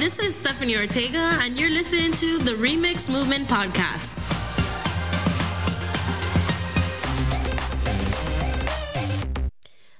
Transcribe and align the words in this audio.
this 0.00 0.18
is 0.18 0.34
Stephanie 0.34 0.78
Ortega, 0.78 1.36
and 1.42 1.60
you're 1.60 1.68
listening 1.68 2.10
to 2.12 2.38
the 2.38 2.52
Remix 2.52 3.12
Movement 3.12 3.46
Podcast. 3.46 4.16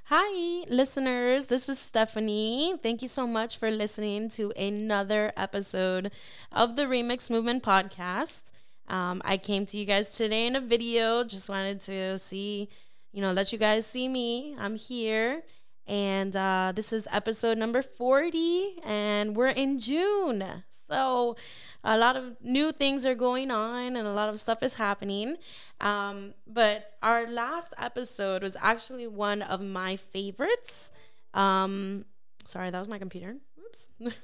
Hi, 0.04 0.64
listeners. 0.70 1.46
This 1.46 1.68
is 1.68 1.78
Stephanie. 1.78 2.76
Thank 2.82 3.02
you 3.02 3.08
so 3.08 3.26
much 3.26 3.58
for 3.58 3.70
listening 3.70 4.30
to 4.30 4.50
another 4.52 5.34
episode 5.36 6.10
of 6.50 6.76
the 6.76 6.84
Remix 6.84 7.28
Movement 7.28 7.62
Podcast. 7.62 8.52
Um, 8.88 9.20
I 9.22 9.36
came 9.36 9.66
to 9.66 9.76
you 9.76 9.84
guys 9.84 10.16
today 10.16 10.46
in 10.46 10.56
a 10.56 10.62
video. 10.62 11.24
Just 11.24 11.50
wanted 11.50 11.82
to 11.82 12.18
see, 12.18 12.70
you 13.12 13.20
know, 13.20 13.32
let 13.32 13.52
you 13.52 13.58
guys 13.58 13.84
see 13.84 14.08
me. 14.08 14.56
I'm 14.58 14.76
here. 14.76 15.42
And 15.86 16.36
uh, 16.36 16.72
this 16.74 16.92
is 16.92 17.08
episode 17.10 17.58
number 17.58 17.82
40, 17.82 18.80
and 18.84 19.36
we're 19.36 19.48
in 19.48 19.78
June. 19.78 20.44
So, 20.88 21.36
a 21.84 21.96
lot 21.96 22.16
of 22.16 22.36
new 22.42 22.72
things 22.72 23.06
are 23.06 23.14
going 23.14 23.50
on 23.50 23.96
and 23.96 24.06
a 24.06 24.12
lot 24.12 24.28
of 24.28 24.38
stuff 24.38 24.62
is 24.62 24.74
happening. 24.74 25.36
Um, 25.80 26.34
but 26.46 26.92
our 27.02 27.26
last 27.26 27.72
episode 27.78 28.42
was 28.42 28.56
actually 28.60 29.06
one 29.06 29.42
of 29.42 29.60
my 29.60 29.96
favorites. 29.96 30.92
Um, 31.32 32.04
sorry, 32.44 32.70
that 32.70 32.78
was 32.78 32.88
my 32.88 32.98
computer. 32.98 33.36
Oops. 33.64 33.88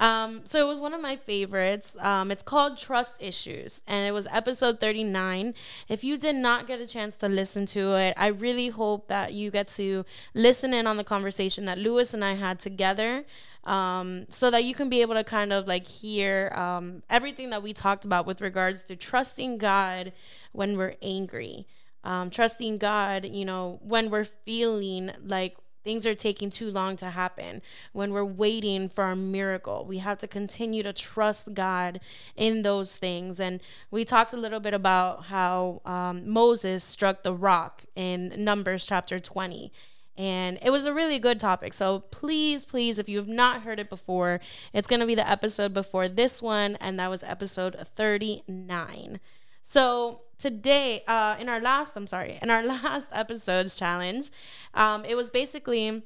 Um, 0.00 0.40
so 0.44 0.58
it 0.58 0.66
was 0.66 0.80
one 0.80 0.94
of 0.94 1.02
my 1.02 1.16
favorites. 1.16 1.94
Um, 2.00 2.30
it's 2.30 2.42
called 2.42 2.78
Trust 2.78 3.22
Issues, 3.22 3.82
and 3.86 4.08
it 4.08 4.12
was 4.12 4.26
episode 4.32 4.80
39. 4.80 5.54
If 5.88 6.02
you 6.02 6.16
did 6.16 6.36
not 6.36 6.66
get 6.66 6.80
a 6.80 6.86
chance 6.86 7.16
to 7.16 7.28
listen 7.28 7.66
to 7.66 7.96
it, 7.96 8.14
I 8.16 8.28
really 8.28 8.68
hope 8.68 9.08
that 9.08 9.34
you 9.34 9.50
get 9.50 9.68
to 9.68 10.06
listen 10.32 10.72
in 10.72 10.86
on 10.86 10.96
the 10.96 11.04
conversation 11.04 11.66
that 11.66 11.76
Lewis 11.76 12.14
and 12.14 12.24
I 12.24 12.32
had 12.34 12.58
together. 12.58 13.24
Um, 13.64 14.24
so 14.30 14.50
that 14.50 14.64
you 14.64 14.74
can 14.74 14.88
be 14.88 15.02
able 15.02 15.14
to 15.16 15.22
kind 15.22 15.52
of 15.52 15.68
like 15.68 15.86
hear 15.86 16.50
um, 16.56 17.02
everything 17.10 17.50
that 17.50 17.62
we 17.62 17.74
talked 17.74 18.06
about 18.06 18.26
with 18.26 18.40
regards 18.40 18.84
to 18.84 18.96
trusting 18.96 19.58
God 19.58 20.14
when 20.52 20.78
we're 20.78 20.94
angry, 21.02 21.66
um, 22.02 22.30
trusting 22.30 22.78
God, 22.78 23.26
you 23.26 23.44
know, 23.44 23.78
when 23.82 24.08
we're 24.08 24.24
feeling 24.24 25.10
like 25.22 25.58
things 25.82 26.06
are 26.06 26.14
taking 26.14 26.50
too 26.50 26.70
long 26.70 26.96
to 26.96 27.10
happen, 27.10 27.62
when 27.92 28.12
we're 28.12 28.24
waiting 28.24 28.88
for 28.88 29.04
a 29.04 29.16
miracle. 29.16 29.84
We 29.86 29.98
have 29.98 30.18
to 30.18 30.28
continue 30.28 30.82
to 30.82 30.92
trust 30.92 31.54
God 31.54 32.00
in 32.36 32.62
those 32.62 32.96
things. 32.96 33.40
And 33.40 33.60
we 33.90 34.04
talked 34.04 34.32
a 34.32 34.36
little 34.36 34.60
bit 34.60 34.74
about 34.74 35.26
how 35.26 35.80
um, 35.84 36.28
Moses 36.28 36.84
struck 36.84 37.22
the 37.22 37.34
rock 37.34 37.84
in 37.94 38.32
Numbers 38.36 38.86
chapter 38.86 39.18
20. 39.18 39.72
And 40.16 40.58
it 40.60 40.70
was 40.70 40.84
a 40.84 40.92
really 40.92 41.18
good 41.18 41.40
topic. 41.40 41.72
So 41.72 42.00
please, 42.10 42.66
please, 42.66 42.98
if 42.98 43.08
you 43.08 43.16
have 43.16 43.28
not 43.28 43.62
heard 43.62 43.78
it 43.78 43.88
before, 43.88 44.40
it's 44.74 44.86
going 44.86 45.00
to 45.00 45.06
be 45.06 45.14
the 45.14 45.28
episode 45.28 45.72
before 45.72 46.08
this 46.08 46.42
one. 46.42 46.76
And 46.76 47.00
that 47.00 47.08
was 47.08 47.22
episode 47.22 47.74
39. 47.96 49.18
So 49.62 50.20
today, 50.40 51.02
uh, 51.06 51.36
in 51.38 51.48
our 51.48 51.60
last, 51.60 51.96
I'm 51.96 52.06
sorry, 52.06 52.38
in 52.40 52.50
our 52.50 52.62
last 52.82 53.10
episode's 53.12 53.76
challenge, 53.76 54.30
um, 54.74 55.04
it 55.04 55.14
was 55.14 55.30
basically 55.30 56.02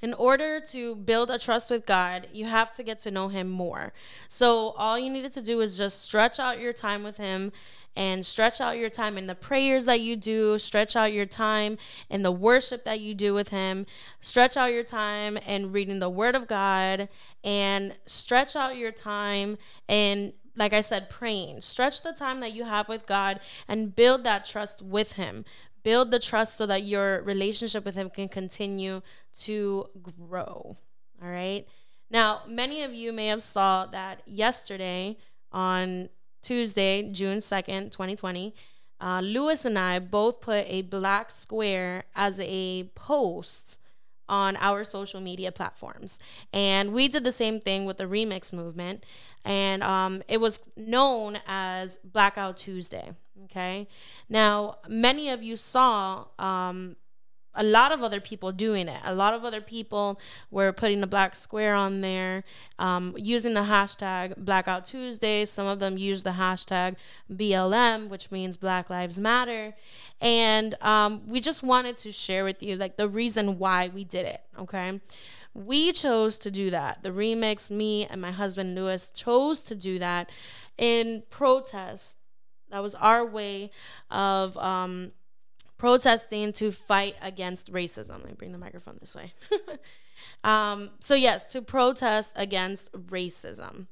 in 0.00 0.14
order 0.14 0.60
to 0.60 0.96
build 0.96 1.30
a 1.30 1.38
trust 1.38 1.70
with 1.70 1.86
God, 1.86 2.28
you 2.32 2.44
have 2.44 2.70
to 2.72 2.82
get 2.82 2.98
to 3.00 3.10
know 3.10 3.28
Him 3.28 3.48
more. 3.48 3.92
So 4.28 4.70
all 4.76 4.98
you 4.98 5.10
needed 5.10 5.32
to 5.32 5.42
do 5.42 5.60
is 5.60 5.78
just 5.78 6.02
stretch 6.02 6.38
out 6.38 6.60
your 6.60 6.74
time 6.74 7.02
with 7.02 7.16
Him 7.16 7.52
and 7.96 8.26
stretch 8.26 8.60
out 8.60 8.76
your 8.76 8.90
time 8.90 9.16
in 9.16 9.26
the 9.26 9.34
prayers 9.34 9.86
that 9.86 10.00
you 10.00 10.16
do, 10.16 10.58
stretch 10.58 10.94
out 10.94 11.12
your 11.12 11.26
time 11.26 11.78
in 12.10 12.22
the 12.22 12.32
worship 12.32 12.84
that 12.84 13.00
you 13.00 13.14
do 13.14 13.32
with 13.32 13.48
Him, 13.48 13.86
stretch 14.20 14.56
out 14.56 14.72
your 14.72 14.82
time 14.84 15.36
in 15.38 15.72
reading 15.72 16.00
the 16.00 16.10
Word 16.10 16.34
of 16.34 16.46
God, 16.46 17.08
and 17.42 17.94
stretch 18.04 18.56
out 18.56 18.76
your 18.76 18.92
time 18.92 19.56
in 19.88 20.32
like 20.56 20.72
I 20.72 20.80
said, 20.80 21.10
praying. 21.10 21.60
Stretch 21.60 22.02
the 22.02 22.12
time 22.12 22.40
that 22.40 22.52
you 22.52 22.64
have 22.64 22.88
with 22.88 23.06
God 23.06 23.40
and 23.66 23.94
build 23.94 24.24
that 24.24 24.44
trust 24.44 24.82
with 24.82 25.12
Him. 25.12 25.44
Build 25.82 26.10
the 26.10 26.18
trust 26.18 26.56
so 26.56 26.66
that 26.66 26.84
your 26.84 27.22
relationship 27.22 27.84
with 27.84 27.94
Him 27.94 28.10
can 28.10 28.28
continue 28.28 29.02
to 29.40 29.86
grow. 30.02 30.76
All 31.22 31.28
right. 31.28 31.66
Now, 32.10 32.42
many 32.46 32.82
of 32.82 32.94
you 32.94 33.12
may 33.12 33.26
have 33.28 33.42
saw 33.42 33.86
that 33.86 34.22
yesterday 34.26 35.16
on 35.50 36.08
Tuesday, 36.42 37.10
June 37.10 37.38
2nd, 37.38 37.90
2020, 37.90 38.54
uh, 39.00 39.20
Lewis 39.20 39.64
and 39.64 39.78
I 39.78 39.98
both 39.98 40.40
put 40.40 40.64
a 40.68 40.82
black 40.82 41.30
square 41.30 42.04
as 42.14 42.38
a 42.40 42.84
post 42.94 43.80
on 44.28 44.56
our 44.56 44.84
social 44.84 45.20
media 45.20 45.52
platforms. 45.52 46.18
And 46.52 46.92
we 46.92 47.08
did 47.08 47.24
the 47.24 47.32
same 47.32 47.60
thing 47.60 47.84
with 47.84 47.98
the 47.98 48.04
remix 48.04 48.52
movement. 48.52 49.04
And 49.44 49.82
um, 49.82 50.22
it 50.28 50.40
was 50.40 50.60
known 50.76 51.38
as 51.46 51.98
Blackout 52.04 52.56
Tuesday. 52.56 53.10
Okay. 53.44 53.88
Now, 54.28 54.78
many 54.88 55.28
of 55.28 55.42
you 55.42 55.56
saw 55.56 56.24
um, 56.38 56.96
a 57.54 57.62
lot 57.62 57.92
of 57.92 58.02
other 58.02 58.20
people 58.20 58.52
doing 58.52 58.88
it. 58.88 59.00
A 59.04 59.14
lot 59.14 59.34
of 59.34 59.44
other 59.44 59.60
people 59.60 60.20
were 60.50 60.72
putting 60.72 61.00
the 61.00 61.06
black 61.06 61.34
square 61.34 61.74
on 61.74 62.00
there, 62.00 62.44
um, 62.78 63.14
using 63.16 63.54
the 63.54 63.62
hashtag 63.62 64.36
Blackout 64.36 64.84
Tuesday. 64.84 65.44
Some 65.44 65.66
of 65.66 65.78
them 65.78 65.96
used 65.96 66.24
the 66.24 66.30
hashtag 66.30 66.96
BLM, 67.32 68.08
which 68.08 68.30
means 68.30 68.56
Black 68.56 68.90
Lives 68.90 69.18
Matter. 69.18 69.74
And 70.20 70.80
um, 70.82 71.22
we 71.26 71.40
just 71.40 71.62
wanted 71.62 71.96
to 71.98 72.12
share 72.12 72.44
with 72.44 72.62
you 72.62 72.76
like 72.76 72.96
the 72.96 73.08
reason 73.08 73.58
why 73.58 73.88
we 73.88 74.04
did 74.04 74.26
it. 74.26 74.40
Okay. 74.58 75.00
We 75.54 75.92
chose 75.92 76.38
to 76.40 76.50
do 76.50 76.70
that. 76.70 77.02
The 77.02 77.10
remix, 77.10 77.70
me 77.70 78.06
and 78.06 78.20
my 78.20 78.32
husband 78.32 78.74
Lewis 78.74 79.10
chose 79.10 79.60
to 79.62 79.74
do 79.76 79.98
that 80.00 80.30
in 80.76 81.22
protest. 81.30 82.16
That 82.70 82.82
was 82.82 82.96
our 82.96 83.24
way 83.24 83.70
of 84.10 84.56
um, 84.58 85.12
protesting 85.78 86.52
to 86.54 86.72
fight 86.72 87.14
against 87.22 87.72
racism. 87.72 88.18
Let 88.18 88.26
me 88.26 88.34
bring 88.36 88.50
the 88.50 88.58
microphone 88.58 88.96
this 88.98 89.14
way. 89.14 89.32
um, 90.44 90.90
so, 90.98 91.14
yes, 91.14 91.52
to 91.52 91.62
protest 91.62 92.32
against 92.34 92.92
racism. 92.92 93.86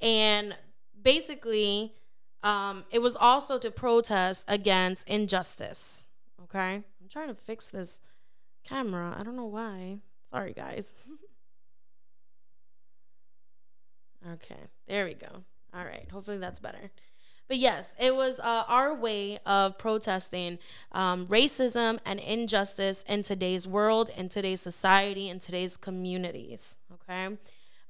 And 0.00 0.56
basically, 1.02 1.94
um, 2.44 2.84
it 2.92 3.00
was 3.00 3.16
also 3.16 3.58
to 3.58 3.70
protest 3.70 4.44
against 4.46 5.08
injustice. 5.08 6.06
Okay? 6.44 6.74
I'm 6.74 7.08
trying 7.10 7.28
to 7.28 7.34
fix 7.34 7.70
this 7.70 8.00
camera. 8.64 9.16
I 9.18 9.24
don't 9.24 9.34
know 9.34 9.46
why. 9.46 9.98
Sorry, 10.34 10.52
guys. 10.52 10.92
okay, 14.32 14.58
there 14.88 15.04
we 15.04 15.14
go. 15.14 15.44
All 15.72 15.84
right, 15.84 16.08
hopefully 16.10 16.38
that's 16.38 16.58
better. 16.58 16.90
But 17.46 17.58
yes, 17.58 17.94
it 18.00 18.16
was 18.16 18.40
uh, 18.40 18.64
our 18.66 18.92
way 18.92 19.38
of 19.46 19.78
protesting 19.78 20.58
um, 20.90 21.28
racism 21.28 22.00
and 22.04 22.18
injustice 22.18 23.04
in 23.08 23.22
today's 23.22 23.68
world, 23.68 24.10
in 24.16 24.28
today's 24.28 24.60
society, 24.60 25.28
in 25.28 25.38
today's 25.38 25.76
communities. 25.76 26.78
Okay. 26.94 27.36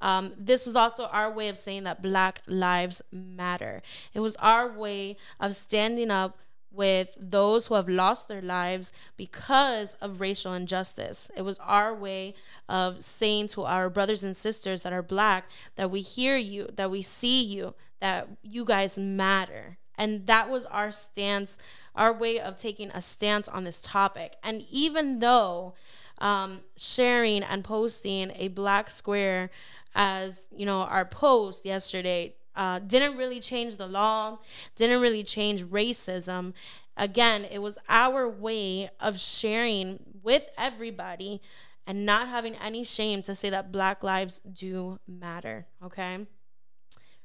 Um, 0.03 0.35
this 0.37 0.67
was 0.67 0.77
also 0.77 1.07
our 1.07 1.33
way 1.33 1.49
of 1.49 1.57
saying 1.57 1.85
that 1.85 2.03
Black 2.03 2.43
Lives 2.47 3.01
Matter. 3.11 3.81
It 4.13 4.21
was 4.21 4.37
our 4.37 4.71
way 4.71 5.17
of 5.41 5.55
standing 5.55 6.11
up 6.11 6.37
with 6.75 7.17
those 7.21 7.67
who 7.67 7.75
have 7.75 7.89
lost 7.89 8.29
their 8.29 8.43
lives 8.43 8.93
because 9.17 9.95
of 9.95 10.21
racial 10.21 10.53
injustice. 10.53 11.31
It 11.37 11.43
was 11.43 11.59
our 11.59 11.95
way 11.95 12.35
of 12.69 13.03
saying 13.03 13.49
to 13.49 13.63
our 13.63 13.89
brothers 13.89 14.25
and 14.25 14.37
sisters 14.37 14.83
that 14.83 14.93
are 14.93 15.03
black 15.03 15.49
that 15.77 15.91
we 15.91 16.01
hear 16.01 16.37
you, 16.37 16.71
that 16.77 16.91
we 16.91 17.03
see 17.03 17.43
you, 17.43 17.75
that 18.01 18.29
you 18.43 18.65
guys 18.65 18.99
matter. 18.99 19.79
And 19.97 20.27
that 20.27 20.51
was 20.51 20.67
our 20.67 20.91
stance, 20.91 21.59
our 21.95 22.13
way 22.13 22.41
of 22.41 22.57
taking 22.57 22.91
a 22.91 23.01
stance 23.01 23.49
on 23.49 23.65
this 23.65 23.81
topic. 23.81 24.37
And 24.43 24.63
even 24.71 25.21
though 25.21 25.75
um, 26.19 26.61
sharing 26.77 27.43
and 27.43 27.65
posting 27.65 28.33
a 28.37 28.49
black 28.49 28.91
square 28.91 29.51
as 29.95 30.49
you 30.55 30.67
know 30.67 30.81
our 30.81 31.05
post 31.05 31.65
yesterday 31.65 32.35
uh, 32.57 32.79
didn't 32.79 33.17
really 33.17 33.41
change 33.41 33.77
the 33.77 33.87
law, 33.87 34.39
didn't 34.77 35.01
really 35.01 35.25
change 35.25 35.65
racism. 35.65 36.53
Again, 36.97 37.45
it 37.45 37.59
was 37.59 37.79
our 37.89 38.29
way 38.29 38.89
of 39.01 39.19
sharing 39.19 39.99
with 40.23 40.47
everybody 40.57 41.41
and 41.87 42.07
not 42.07 42.29
having 42.29 42.55
any 42.57 42.85
shame 42.85 43.23
to 43.23 43.35
say 43.35 43.51
that 43.51 43.73
Black 43.73 44.03
lives 44.03 44.41
do 44.41 44.99
matter. 45.07 45.67
Okay. 45.83 46.27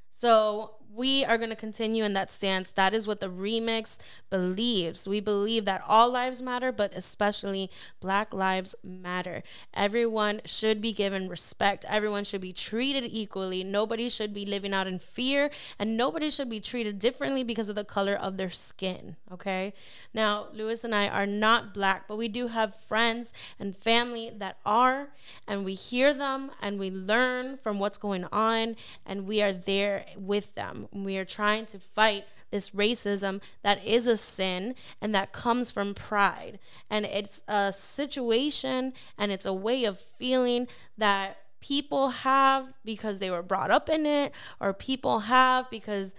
So 0.10 0.76
we 0.94 1.24
are 1.24 1.38
going 1.38 1.50
to 1.50 1.56
continue 1.56 2.04
in 2.04 2.14
that 2.14 2.32
stance. 2.32 2.72
That 2.72 2.94
is 2.94 3.08
what 3.08 3.20
the 3.20 3.30
remix 3.30 3.98
believes. 4.30 5.08
We 5.08 5.20
believe 5.20 5.66
that 5.66 5.84
all 5.88 6.10
lives 6.10 6.42
matter, 6.42 6.72
but 6.72 6.94
especially 6.96 7.70
Black 8.00 8.34
lives 8.34 8.76
matter. 8.84 9.44
Everyone 9.74 10.42
should 10.46 10.82
be 10.82 10.92
given 10.92 11.30
respect. 11.30 11.86
Everyone 11.88 12.24
should 12.24 12.42
be 12.42 12.54
treated 12.54 13.04
equally. 13.06 13.64
Nobody 13.64 14.10
should 14.10 14.34
be 14.34 14.46
living 14.46 14.74
out 14.74 14.88
in 14.88 15.00
fear, 15.00 15.52
and 15.78 15.96
nobody 15.96 16.30
should 16.30 16.50
be 16.50 16.60
treated 16.60 17.00
differently 17.00 17.44
because 17.44 17.70
of 17.70 17.76
the 17.76 17.84
color 17.84 18.14
of 18.16 18.38
their 18.38 18.50
skin. 18.50 19.16
Okay. 19.32 19.74
Now, 20.14 20.48
Lewis 20.54 20.84
and 20.84 20.96
I 20.96 21.08
are 21.08 21.28
not 21.28 21.74
Black, 21.74 22.08
but 22.08 22.18
we 22.18 22.28
do 22.28 22.48
have 22.48 22.76
friends 22.76 23.32
and 23.60 23.78
family 23.78 24.32
that 24.38 24.58
are, 24.66 25.10
and 25.48 25.64
we 25.64 25.74
hear 25.74 26.14
them 26.14 26.52
and 26.62 26.80
we 26.80 26.90
learn 26.90 27.58
from 27.58 27.80
what's 27.80 27.98
going 27.98 28.26
on, 28.32 28.76
and 29.06 29.28
we 29.28 29.42
are 29.42 29.54
there 29.54 30.06
with 30.18 30.56
them. 30.56 30.79
We 30.92 31.18
are 31.18 31.26
trying 31.26 31.66
to 31.68 31.80
fight 31.80 32.26
this 32.52 32.72
racism 32.72 33.42
that 33.64 33.86
is 33.86 34.08
a 34.08 34.18
sin 34.18 34.76
and 35.02 35.14
that 35.14 35.32
comes 35.32 35.72
from 35.72 35.94
pride. 35.94 36.60
And 36.90 37.06
it's 37.06 37.42
a 37.48 37.72
situation 37.72 38.94
and 39.18 39.32
it's 39.32 39.46
a 39.46 39.54
way 39.54 39.86
of 39.86 40.00
feeling 40.00 40.68
that 40.98 41.38
people 41.62 42.10
have 42.10 42.74
because 42.86 43.20
they 43.20 43.30
were 43.30 43.44
brought 43.44 43.72
up 43.72 43.90
in 43.90 44.06
it, 44.06 44.32
or 44.60 44.74
people 44.74 45.20
have 45.22 45.70
because 45.70 46.16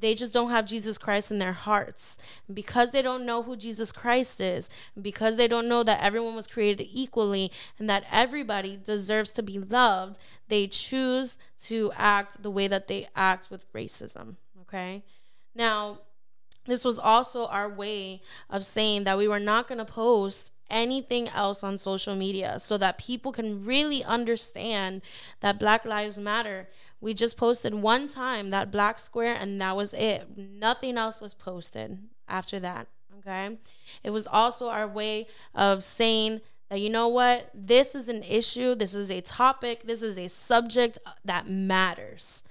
they 0.00 0.14
just 0.14 0.32
don't 0.32 0.50
have 0.50 0.66
Jesus 0.66 0.98
Christ 0.98 1.30
in 1.30 1.38
their 1.38 1.52
hearts. 1.52 2.18
Because 2.52 2.90
they 2.90 3.02
don't 3.02 3.26
know 3.26 3.42
who 3.42 3.56
Jesus 3.56 3.92
Christ 3.92 4.40
is, 4.40 4.70
because 5.00 5.36
they 5.36 5.48
don't 5.48 5.68
know 5.68 5.82
that 5.82 6.02
everyone 6.02 6.34
was 6.34 6.46
created 6.46 6.86
equally 6.90 7.50
and 7.78 7.88
that 7.88 8.04
everybody 8.10 8.76
deserves 8.76 9.32
to 9.32 9.42
be 9.42 9.58
loved, 9.58 10.18
they 10.48 10.66
choose 10.66 11.38
to 11.60 11.92
act 11.96 12.42
the 12.42 12.50
way 12.50 12.68
that 12.68 12.88
they 12.88 13.08
act 13.16 13.50
with 13.50 13.70
racism. 13.72 14.36
Okay? 14.62 15.02
Now, 15.54 16.00
this 16.66 16.84
was 16.84 16.98
also 16.98 17.46
our 17.46 17.68
way 17.68 18.22
of 18.50 18.64
saying 18.64 19.04
that 19.04 19.18
we 19.18 19.26
were 19.26 19.40
not 19.40 19.68
going 19.68 19.78
to 19.78 19.84
post 19.84 20.52
anything 20.70 21.28
else 21.28 21.64
on 21.64 21.76
social 21.78 22.14
media 22.14 22.58
so 22.58 22.76
that 22.78 22.98
people 22.98 23.32
can 23.32 23.64
really 23.64 24.04
understand 24.04 25.00
that 25.40 25.58
Black 25.58 25.84
Lives 25.84 26.18
Matter. 26.18 26.68
We 27.00 27.14
just 27.14 27.36
posted 27.36 27.74
one 27.74 28.08
time 28.08 28.50
that 28.50 28.70
black 28.70 28.98
square 28.98 29.36
and 29.38 29.60
that 29.60 29.76
was 29.76 29.94
it. 29.94 30.36
Nothing 30.36 30.98
else 30.98 31.20
was 31.20 31.34
posted 31.34 31.98
after 32.28 32.58
that. 32.60 32.88
Okay. 33.18 33.58
It 34.02 34.10
was 34.10 34.26
also 34.26 34.68
our 34.68 34.86
way 34.86 35.26
of 35.54 35.82
saying 35.82 36.40
that, 36.70 36.80
you 36.80 36.90
know 36.90 37.08
what, 37.08 37.50
this 37.54 37.94
is 37.94 38.08
an 38.08 38.22
issue, 38.22 38.74
this 38.74 38.94
is 38.94 39.10
a 39.10 39.20
topic, 39.20 39.82
this 39.84 40.02
is 40.02 40.18
a 40.18 40.28
subject 40.28 40.98
that 41.24 41.48
matters 41.48 42.42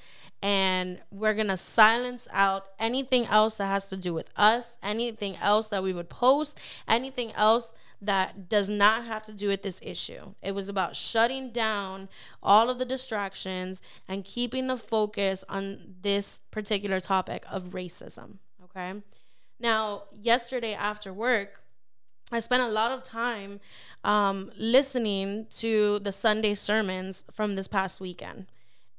and 0.41 0.99
we're 1.09 1.33
going 1.33 1.47
to 1.47 1.57
silence 1.57 2.27
out 2.31 2.67
anything 2.79 3.25
else 3.25 3.55
that 3.55 3.65
has 3.65 3.85
to 3.85 3.97
do 3.97 4.13
with 4.13 4.29
us, 4.35 4.77
anything 4.83 5.35
else 5.37 5.67
that 5.69 5.81
we 5.81 5.93
would 5.93 6.09
post, 6.09 6.59
anything 6.87 7.31
else 7.33 7.73
that 8.01 8.47
does 8.47 8.69
not 8.69 9.05
have 9.05 9.23
to 9.23 9.33
do 9.33 9.47
with 9.47 9.63
this 9.63 9.79
issue. 9.83 10.33
It 10.41 10.53
was 10.53 10.69
about 10.69 10.95
shutting 10.95 11.51
down 11.51 12.09
all 12.43 12.69
of 12.69 12.77
the 12.77 12.85
distractions 12.85 13.81
and 14.07 14.23
keeping 14.23 14.67
the 14.67 14.77
focus 14.77 15.43
on 15.49 15.95
this 16.01 16.41
particular 16.51 16.99
topic 16.99 17.43
of 17.49 17.71
racism. 17.71 18.37
Okay. 18.65 19.01
Now, 19.59 20.03
yesterday 20.13 20.73
after 20.73 21.11
work, 21.11 21.61
I 22.31 22.39
spent 22.39 22.61
a 22.61 22.67
lot 22.67 22.91
of 22.91 23.03
time 23.03 23.59
um, 24.03 24.51
listening 24.57 25.47
to 25.57 25.99
the 25.99 26.11
Sunday 26.11 26.53
sermons 26.53 27.23
from 27.31 27.55
this 27.55 27.67
past 27.67 28.01
weekend 28.01 28.47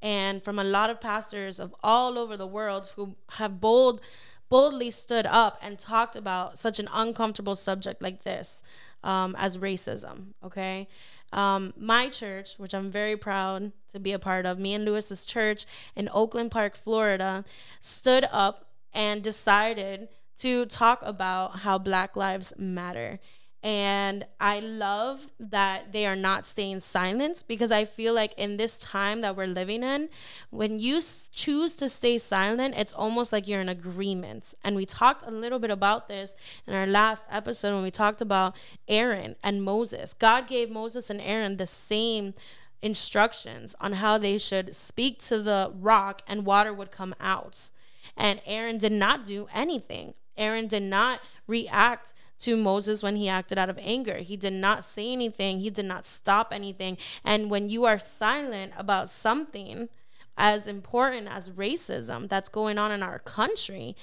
and 0.00 0.42
from 0.42 0.58
a 0.58 0.64
lot 0.64 0.90
of 0.90 1.00
pastors 1.00 1.60
of 1.60 1.74
all 1.82 2.18
over 2.18 2.36
the 2.36 2.46
world 2.46 2.92
who 2.96 3.16
have 3.32 3.60
bold 3.60 4.00
boldly 4.48 4.90
stood 4.90 5.26
up 5.26 5.58
and 5.60 5.78
talked 5.78 6.16
about 6.16 6.58
such 6.58 6.78
an 6.78 6.88
uncomfortable 6.92 7.54
subject 7.54 8.00
like 8.00 8.22
this 8.22 8.62
um, 9.04 9.34
as 9.38 9.58
racism 9.58 10.34
okay? 10.44 10.88
Um, 11.30 11.74
my 11.76 12.08
church 12.08 12.58
which 12.58 12.72
i'm 12.72 12.90
very 12.90 13.14
proud 13.14 13.72
to 13.92 14.00
be 14.00 14.12
a 14.12 14.18
part 14.18 14.46
of 14.46 14.58
me 14.58 14.72
and 14.72 14.86
lewis's 14.86 15.26
church 15.26 15.66
in 15.94 16.08
oakland 16.14 16.50
park 16.50 16.74
florida 16.74 17.44
stood 17.80 18.26
up 18.32 18.64
and 18.94 19.22
decided 19.22 20.08
to 20.38 20.64
talk 20.64 21.00
about 21.02 21.58
how 21.60 21.76
black 21.76 22.16
lives 22.16 22.54
matter 22.56 23.18
and 23.62 24.24
I 24.38 24.60
love 24.60 25.28
that 25.40 25.92
they 25.92 26.06
are 26.06 26.14
not 26.14 26.44
staying 26.44 26.78
silent 26.78 27.42
because 27.48 27.72
I 27.72 27.84
feel 27.84 28.14
like 28.14 28.32
in 28.34 28.56
this 28.56 28.78
time 28.78 29.20
that 29.22 29.36
we're 29.36 29.48
living 29.48 29.82
in, 29.82 30.10
when 30.50 30.78
you 30.78 31.00
choose 31.32 31.74
to 31.76 31.88
stay 31.88 32.18
silent, 32.18 32.76
it's 32.76 32.92
almost 32.92 33.32
like 33.32 33.48
you're 33.48 33.60
in 33.60 33.68
agreement. 33.68 34.54
And 34.62 34.76
we 34.76 34.86
talked 34.86 35.24
a 35.26 35.32
little 35.32 35.58
bit 35.58 35.72
about 35.72 36.06
this 36.06 36.36
in 36.68 36.74
our 36.74 36.86
last 36.86 37.24
episode 37.30 37.74
when 37.74 37.82
we 37.82 37.90
talked 37.90 38.20
about 38.20 38.54
Aaron 38.86 39.34
and 39.42 39.64
Moses. 39.64 40.14
God 40.14 40.46
gave 40.46 40.70
Moses 40.70 41.10
and 41.10 41.20
Aaron 41.20 41.56
the 41.56 41.66
same 41.66 42.34
instructions 42.80 43.74
on 43.80 43.94
how 43.94 44.18
they 44.18 44.38
should 44.38 44.76
speak 44.76 45.18
to 45.18 45.42
the 45.42 45.72
rock 45.74 46.22
and 46.28 46.46
water 46.46 46.72
would 46.72 46.92
come 46.92 47.12
out. 47.18 47.70
And 48.16 48.40
Aaron 48.46 48.78
did 48.78 48.92
not 48.92 49.24
do 49.24 49.48
anything. 49.52 50.14
Aaron 50.36 50.68
did 50.68 50.84
not 50.84 51.20
react 51.48 52.14
to 52.40 52.56
Moses 52.56 53.02
when 53.02 53.16
he 53.16 53.28
acted 53.28 53.58
out 53.58 53.70
of 53.70 53.78
anger. 53.80 54.18
He 54.18 54.36
did 54.36 54.52
not 54.52 54.84
say 54.84 55.12
anything, 55.12 55.60
he 55.60 55.70
did 55.70 55.84
not 55.84 56.04
stop 56.04 56.52
anything. 56.52 56.96
And 57.24 57.50
when 57.50 57.68
you 57.68 57.84
are 57.84 57.98
silent 57.98 58.72
about 58.76 59.08
something 59.08 59.88
as 60.36 60.66
important 60.66 61.26
as 61.28 61.50
racism 61.50 62.28
that's 62.28 62.48
going 62.48 62.78
on 62.78 62.92
in 62.92 63.02
our 63.02 63.18
country, 63.18 63.96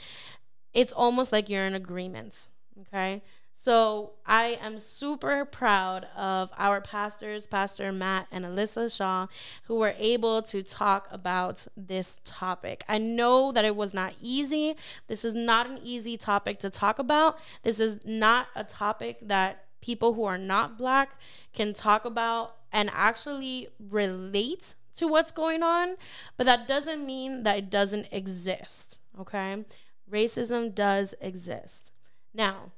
it's 0.74 0.92
almost 0.92 1.32
like 1.32 1.50
you're 1.50 1.66
in 1.66 1.76
agreement. 1.76 2.50
Okay. 2.82 3.22
So 3.66 4.12
I 4.28 4.60
am 4.62 4.78
super 4.78 5.44
proud 5.44 6.06
of 6.16 6.52
our 6.56 6.82
pastors, 6.82 7.48
Pastor 7.48 7.92
Matt 7.92 8.28
and 8.32 8.46
Alyssa 8.46 8.96
Shaw, 8.96 9.26
who 9.64 9.78
were 9.78 9.96
able 9.98 10.44
to 10.44 10.62
talk 10.62 11.08
about 11.10 11.66
this 11.76 12.20
topic. 12.24 12.84
I 12.88 13.00
know 13.00 13.52
that 13.52 13.66
it 13.66 13.76
was 13.76 13.92
not 13.92 14.14
easy. 14.22 14.76
This 15.08 15.26
is 15.26 15.34
not 15.34 15.68
an 15.68 15.80
easy 15.84 16.16
topic 16.16 16.60
to 16.60 16.70
talk 16.70 17.00
about. 17.00 17.40
This 17.64 17.80
is 17.80 18.06
not 18.06 18.50
a 18.56 18.64
topic 18.64 19.18
that 19.24 19.66
people 19.82 20.14
who 20.14 20.26
are 20.26 20.38
not 20.38 20.78
black 20.78 21.20
can 21.52 21.74
talk 21.74 22.06
about 22.06 22.58
and 22.72 22.92
actually 22.94 23.70
relate 23.80 24.76
to 24.98 25.08
what's 25.08 25.32
going 25.32 25.64
on, 25.64 25.96
but 26.38 26.46
that 26.46 26.68
doesn't 26.68 27.04
mean 27.04 27.42
that 27.42 27.58
it 27.58 27.72
doesn't 27.72 28.10
exist, 28.12 29.02
okay? 29.20 29.66
Racism 30.08 30.76
does 30.76 31.16
exist. 31.20 31.94
Now, 32.32 32.74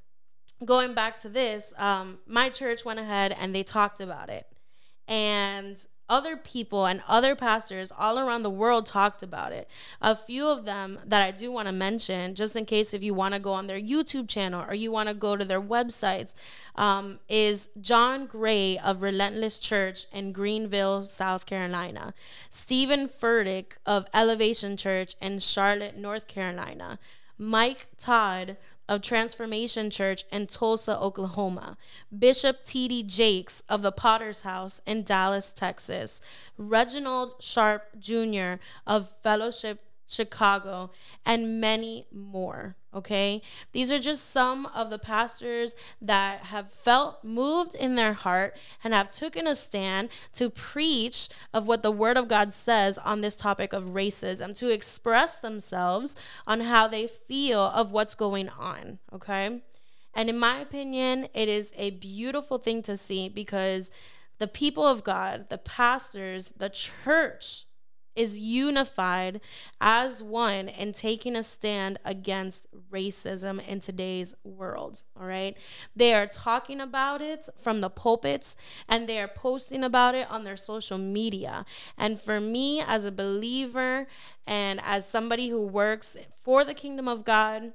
going 0.65 0.93
back 0.93 1.17
to 1.19 1.29
this, 1.29 1.73
um, 1.77 2.19
my 2.25 2.49
church 2.49 2.85
went 2.85 2.99
ahead 2.99 3.35
and 3.39 3.53
they 3.53 3.63
talked 3.63 3.99
about 3.99 4.29
it. 4.29 4.47
And 5.07 5.77
other 6.09 6.37
people 6.37 6.85
and 6.85 7.01
other 7.07 7.35
pastors 7.35 7.91
all 7.97 8.17
around 8.17 8.43
the 8.43 8.49
world 8.49 8.85
talked 8.85 9.21
about 9.21 9.51
it. 9.51 9.69
A 10.01 10.15
few 10.15 10.47
of 10.47 10.63
them 10.63 10.99
that 11.05 11.21
I 11.21 11.31
do 11.31 11.51
want 11.51 11.67
to 11.67 11.73
mention, 11.73 12.33
just 12.33 12.55
in 12.55 12.65
case 12.65 12.93
if 12.93 13.03
you 13.03 13.13
want 13.13 13.33
to 13.33 13.39
go 13.39 13.53
on 13.53 13.67
their 13.67 13.79
YouTube 13.79 14.29
channel 14.29 14.65
or 14.67 14.73
you 14.73 14.91
want 14.91 15.09
to 15.09 15.15
go 15.15 15.35
to 15.35 15.43
their 15.43 15.61
websites, 15.61 16.33
um, 16.75 17.19
is 17.27 17.69
John 17.81 18.25
Gray 18.25 18.77
of 18.77 19.01
Relentless 19.01 19.59
Church 19.59 20.05
in 20.13 20.31
Greenville, 20.31 21.03
South 21.03 21.45
Carolina, 21.45 22.13
Stephen 22.49 23.09
Furtick 23.09 23.73
of 23.85 24.07
Elevation 24.13 24.77
Church 24.77 25.15
in 25.21 25.39
Charlotte, 25.39 25.97
North 25.97 26.27
Carolina, 26.27 26.99
Mike 27.37 27.87
Todd 27.97 28.55
of 28.87 29.01
Transformation 29.01 29.89
Church 29.89 30.23
in 30.31 30.47
Tulsa, 30.47 30.97
Oklahoma, 30.99 31.77
Bishop 32.17 32.63
T.D. 32.63 33.03
Jakes 33.03 33.63
of 33.67 33.81
the 33.81 33.91
Potter's 33.91 34.41
House 34.41 34.81
in 34.85 35.03
Dallas, 35.03 35.51
Texas, 35.53 36.21
Reginald 36.57 37.35
Sharpe 37.39 37.99
Jr. 37.99 38.55
of 38.85 39.13
Fellowship 39.21 39.86
Chicago, 40.07 40.91
and 41.25 41.59
many 41.59 42.07
more. 42.11 42.75
Okay. 42.93 43.41
These 43.73 43.91
are 43.91 43.99
just 43.99 44.31
some 44.31 44.65
of 44.67 44.89
the 44.89 44.97
pastors 44.97 45.75
that 46.01 46.45
have 46.45 46.71
felt 46.71 47.23
moved 47.23 47.75
in 47.75 47.95
their 47.95 48.13
heart 48.13 48.57
and 48.83 48.93
have 48.93 49.11
taken 49.11 49.45
a 49.45 49.55
stand 49.55 50.09
to 50.33 50.49
preach 50.49 51.29
of 51.53 51.67
what 51.67 51.83
the 51.83 51.91
word 51.91 52.17
of 52.17 52.27
God 52.27 52.53
says 52.53 52.97
on 52.97 53.21
this 53.21 53.35
topic 53.35 53.73
of 53.73 53.93
racism, 53.93 54.57
to 54.57 54.69
express 54.69 55.37
themselves 55.37 56.15
on 56.47 56.61
how 56.61 56.87
they 56.87 57.05
feel 57.05 57.59
of 57.61 57.91
what's 57.91 58.15
going 58.15 58.49
on. 58.49 58.97
Okay. 59.13 59.61
And 60.15 60.29
in 60.29 60.39
my 60.39 60.57
opinion, 60.57 61.27
it 61.35 61.47
is 61.47 61.71
a 61.77 61.91
beautiful 61.91 62.57
thing 62.57 62.81
to 62.83 62.97
see 62.97 63.29
because 63.29 63.91
the 64.39 64.47
people 64.47 64.87
of 64.87 65.03
God, 65.03 65.49
the 65.49 65.59
pastors, 65.59 66.53
the 66.57 66.69
church, 66.69 67.66
is 68.17 68.37
unified 68.37 69.39
as 69.79 70.23
one 70.23 70.67
and 70.67 70.93
taking 70.93 71.35
a 71.35 71.43
stand 71.43 71.99
against 72.03 72.67
racism 72.91 73.65
in 73.67 73.79
today's 73.79 74.33
world. 74.43 75.03
All 75.17 75.27
right. 75.27 75.55
They 75.95 76.13
are 76.13 76.25
talking 76.25 76.81
about 76.81 77.21
it 77.21 77.47
from 77.61 77.81
the 77.81 77.89
pulpits 77.89 78.57
and 78.89 79.07
they 79.07 79.19
are 79.19 79.27
posting 79.27 79.83
about 79.83 80.15
it 80.15 80.29
on 80.31 80.43
their 80.43 80.57
social 80.57 80.97
media. 80.97 81.65
And 81.97 82.19
for 82.19 82.39
me, 82.39 82.81
as 82.81 83.05
a 83.05 83.11
believer 83.11 84.07
and 84.47 84.81
as 84.83 85.07
somebody 85.07 85.49
who 85.49 85.61
works 85.61 86.17
for 86.41 86.63
the 86.63 86.73
kingdom 86.73 87.07
of 87.07 87.23
God, 87.23 87.73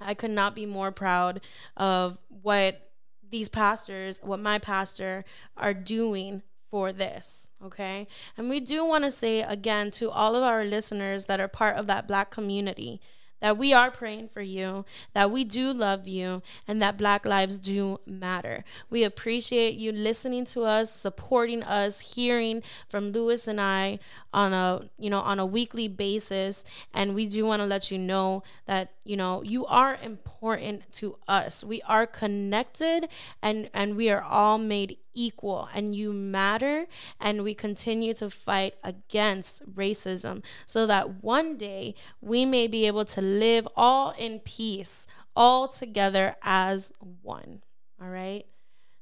I 0.00 0.14
could 0.14 0.30
not 0.30 0.54
be 0.54 0.66
more 0.66 0.90
proud 0.90 1.40
of 1.76 2.18
what 2.28 2.90
these 3.28 3.48
pastors, 3.48 4.20
what 4.22 4.40
my 4.40 4.58
pastor 4.58 5.24
are 5.56 5.74
doing 5.74 6.42
for 6.76 6.92
this, 6.92 7.48
okay? 7.64 8.06
And 8.36 8.50
we 8.50 8.60
do 8.60 8.84
want 8.84 9.04
to 9.04 9.10
say 9.10 9.40
again 9.40 9.90
to 9.92 10.10
all 10.10 10.36
of 10.36 10.42
our 10.42 10.62
listeners 10.62 11.24
that 11.24 11.40
are 11.40 11.48
part 11.48 11.78
of 11.78 11.86
that 11.86 12.06
black 12.06 12.30
community 12.30 13.00
that 13.40 13.58
we 13.58 13.72
are 13.72 13.90
praying 13.90 14.28
for 14.28 14.40
you, 14.40 14.84
that 15.12 15.30
we 15.30 15.44
do 15.44 15.72
love 15.72 16.08
you, 16.08 16.42
and 16.66 16.80
that 16.80 16.96
Black 16.96 17.26
lives 17.26 17.58
do 17.58 18.00
matter. 18.06 18.64
We 18.88 19.04
appreciate 19.04 19.74
you 19.74 19.92
listening 19.92 20.46
to 20.46 20.64
us, 20.64 20.90
supporting 20.92 21.62
us, 21.62 22.00
hearing 22.14 22.62
from 22.88 23.12
Lewis 23.12 23.46
and 23.46 23.60
I 23.60 23.98
on 24.32 24.52
a 24.52 24.88
you 24.98 25.10
know 25.10 25.20
on 25.20 25.38
a 25.38 25.46
weekly 25.46 25.86
basis, 25.86 26.64
and 26.94 27.14
we 27.14 27.26
do 27.26 27.44
want 27.44 27.60
to 27.60 27.66
let 27.66 27.90
you 27.90 27.98
know 27.98 28.42
that 28.66 28.92
you 29.04 29.16
know 29.16 29.42
you 29.42 29.66
are 29.66 29.98
important 30.02 30.90
to 30.94 31.16
us. 31.28 31.62
We 31.62 31.82
are 31.82 32.06
connected, 32.06 33.08
and 33.42 33.68
and 33.74 33.96
we 33.96 34.08
are 34.08 34.22
all 34.22 34.56
made 34.56 34.96
equal 35.16 35.68
and 35.74 35.96
you 35.96 36.12
matter 36.12 36.86
and 37.18 37.42
we 37.42 37.54
continue 37.54 38.14
to 38.14 38.30
fight 38.30 38.74
against 38.84 39.68
racism 39.74 40.44
so 40.66 40.86
that 40.86 41.24
one 41.24 41.56
day 41.56 41.94
we 42.20 42.44
may 42.44 42.68
be 42.68 42.86
able 42.86 43.04
to 43.04 43.20
live 43.20 43.66
all 43.74 44.12
in 44.12 44.38
peace 44.38 45.08
all 45.34 45.68
together 45.68 46.36
as 46.42 46.92
one. 47.22 47.62
All 48.00 48.08
right? 48.08 48.46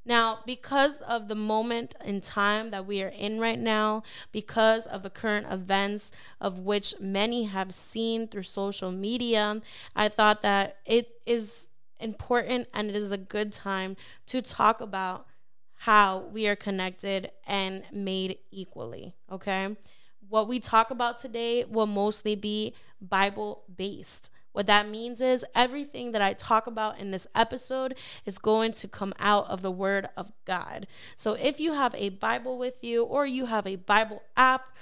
Now, 0.06 0.40
because 0.44 1.00
of 1.00 1.28
the 1.28 1.35
moment 1.35 1.94
in 2.04 2.21
time 2.21 2.71
that 2.73 2.85
we 2.85 3.02
are 3.02 3.09
in 3.09 3.40
right 3.40 3.59
now, 3.59 4.02
because 4.33 4.87
of 4.87 5.02
the 5.02 5.09
current 5.09 5.47
events 5.50 6.12
of 6.40 6.59
which 6.59 6.94
many 7.00 7.44
have 7.44 7.73
seen 7.73 8.28
through 8.28 8.42
social 8.42 8.92
media, 8.92 9.62
I 9.97 10.09
thought 10.09 10.42
that 10.42 10.76
it 10.85 11.09
is 11.25 11.68
important 12.00 12.68
and 12.75 12.90
it 12.90 12.97
is 12.97 13.12
a 13.12 13.16
good 13.18 13.50
time 13.50 13.97
to 14.26 14.42
talk 14.42 14.83
about 14.83 15.26
how 15.85 16.21
we 16.33 16.49
are 16.49 16.57
connected 16.57 17.31
and 17.47 17.83
made 17.93 18.38
equally. 18.50 19.14
Okay. 19.31 19.76
What 20.31 20.49
we 20.49 20.59
talk 20.59 20.91
about 20.91 21.19
today 21.19 21.64
will 21.64 21.87
mostly 21.87 22.35
be 22.35 22.73
Bible 23.03 23.64
based. 23.76 24.31
What 24.53 24.67
that 24.67 24.88
means 24.88 25.21
is 25.21 25.45
everything 25.55 26.12
that 26.12 26.23
I 26.23 26.33
talk 26.33 26.67
about 26.67 26.99
in 26.99 27.11
this 27.11 27.26
episode 27.35 27.97
is 28.25 28.38
going 28.38 28.73
to 28.73 28.88
come 28.88 29.12
out 29.19 29.47
of 29.50 29.61
the 29.61 29.71
Word 29.71 30.09
of 30.17 30.33
God. 30.47 30.87
So 31.17 31.35
if 31.35 31.61
you 31.61 31.75
have 31.75 31.95
a 31.97 32.09
Bible 32.09 32.57
with 32.57 32.83
you 32.83 33.05
or 33.05 33.26
you 33.26 33.45
have 33.45 33.67
a 33.67 33.76
Bible 33.76 34.23
app, 34.38 34.75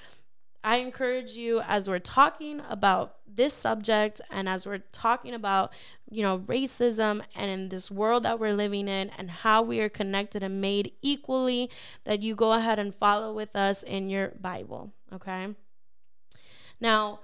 I 0.63 0.77
encourage 0.77 1.33
you 1.33 1.63
as 1.63 1.89
we're 1.89 1.99
talking 1.99 2.63
about 2.69 3.17
this 3.35 3.55
subject 3.55 4.21
and 4.31 4.49
as 4.49 4.67
we're 4.67 4.83
talking 4.93 5.35
about, 5.35 5.73
you 6.11 6.23
know, 6.23 6.41
racism 6.41 7.23
and 7.35 7.51
in 7.51 7.69
this 7.69 7.91
world 7.91 8.23
that 8.25 8.39
we're 8.39 8.53
living 8.53 8.89
in 8.89 9.11
and 9.19 9.31
how 9.31 9.62
we 9.62 9.81
are 9.81 9.89
connected 9.89 10.43
and 10.43 10.61
made 10.61 10.93
equally, 11.03 11.71
that 12.05 12.23
you 12.23 12.35
go 12.35 12.53
ahead 12.53 12.79
and 12.79 12.95
follow 12.95 13.33
with 13.33 13.57
us 13.57 13.83
in 13.83 14.09
your 14.09 14.33
Bible, 14.41 14.93
okay? 15.12 15.55
Now, 16.81 17.21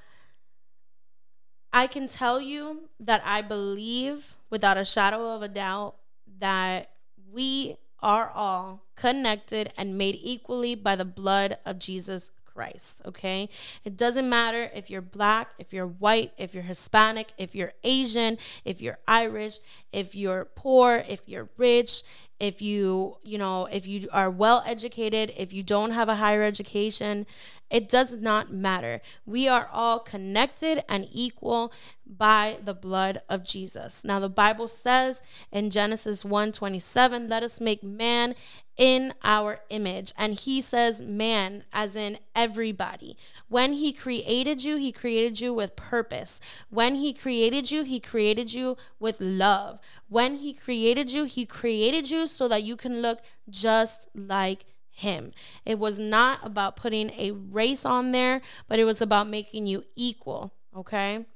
I 1.72 1.86
can 1.86 2.08
tell 2.08 2.40
you 2.40 2.88
that 3.00 3.22
I 3.24 3.42
believe 3.42 4.34
without 4.50 4.78
a 4.78 4.84
shadow 4.84 5.34
of 5.34 5.42
a 5.42 5.48
doubt 5.48 5.96
that 6.38 6.90
we 7.30 7.76
are 8.00 8.30
all 8.30 8.84
connected 8.94 9.72
and 9.76 9.98
made 9.98 10.18
equally 10.22 10.74
by 10.74 10.96
the 10.96 11.04
blood 11.04 11.58
of 11.66 11.78
Jesus 11.78 12.30
Christ, 12.58 13.02
okay? 13.06 13.48
It 13.84 13.96
doesn't 13.96 14.28
matter 14.28 14.68
if 14.74 14.90
you're 14.90 15.00
black, 15.00 15.50
if 15.60 15.72
you're 15.72 15.86
white, 15.86 16.32
if 16.36 16.54
you're 16.54 16.64
Hispanic, 16.64 17.32
if 17.38 17.54
you're 17.54 17.72
Asian, 17.84 18.36
if 18.64 18.80
you're 18.80 18.98
Irish, 19.06 19.58
if 19.92 20.16
you're 20.16 20.44
poor, 20.56 21.04
if 21.08 21.28
you're 21.28 21.48
rich, 21.56 22.02
if 22.40 22.62
you, 22.62 23.16
you 23.22 23.38
know, 23.38 23.66
if 23.66 23.86
you 23.86 24.08
are 24.12 24.30
well 24.30 24.62
educated, 24.66 25.32
if 25.36 25.52
you 25.52 25.62
don't 25.62 25.90
have 25.90 26.08
a 26.08 26.16
higher 26.16 26.42
education, 26.42 27.26
it 27.70 27.88
does 27.88 28.16
not 28.16 28.52
matter. 28.52 29.00
We 29.26 29.48
are 29.48 29.68
all 29.72 29.98
connected 29.98 30.82
and 30.88 31.08
equal 31.12 31.72
by 32.06 32.58
the 32.64 32.74
blood 32.74 33.20
of 33.28 33.44
Jesus. 33.44 34.04
Now 34.04 34.20
the 34.20 34.28
Bible 34.28 34.68
says 34.68 35.20
in 35.52 35.70
Genesis 35.70 36.22
1:27, 36.24 37.28
let 37.28 37.42
us 37.42 37.60
make 37.60 37.82
man 37.82 38.34
in 38.78 39.12
our 39.24 39.60
image. 39.70 40.12
And 40.16 40.34
he 40.34 40.60
says 40.60 41.02
man 41.02 41.64
as 41.72 41.96
in 41.96 42.18
everybody. 42.34 43.18
When 43.48 43.72
he 43.74 43.92
created 43.92 44.62
you, 44.62 44.76
he 44.76 44.92
created 44.92 45.40
you 45.40 45.52
with 45.52 45.74
purpose. 45.74 46.40
When 46.70 46.94
he 46.94 47.12
created 47.12 47.72
you, 47.72 47.82
he 47.82 47.98
created 47.98 48.52
you 48.52 48.76
with 49.00 49.20
love. 49.20 49.80
When 50.08 50.36
he 50.36 50.54
created 50.54 51.12
you, 51.12 51.24
he 51.24 51.44
created 51.44 52.08
you 52.08 52.27
so 52.30 52.48
that 52.48 52.62
you 52.62 52.76
can 52.76 53.02
look 53.02 53.20
just 53.48 54.08
like 54.14 54.64
him. 54.90 55.32
It 55.64 55.78
was 55.78 55.98
not 55.98 56.40
about 56.42 56.76
putting 56.76 57.10
a 57.10 57.30
race 57.30 57.84
on 57.86 58.12
there, 58.12 58.40
but 58.66 58.78
it 58.78 58.84
was 58.84 59.00
about 59.00 59.28
making 59.28 59.66
you 59.66 59.84
equal, 59.94 60.52
okay? 60.76 61.26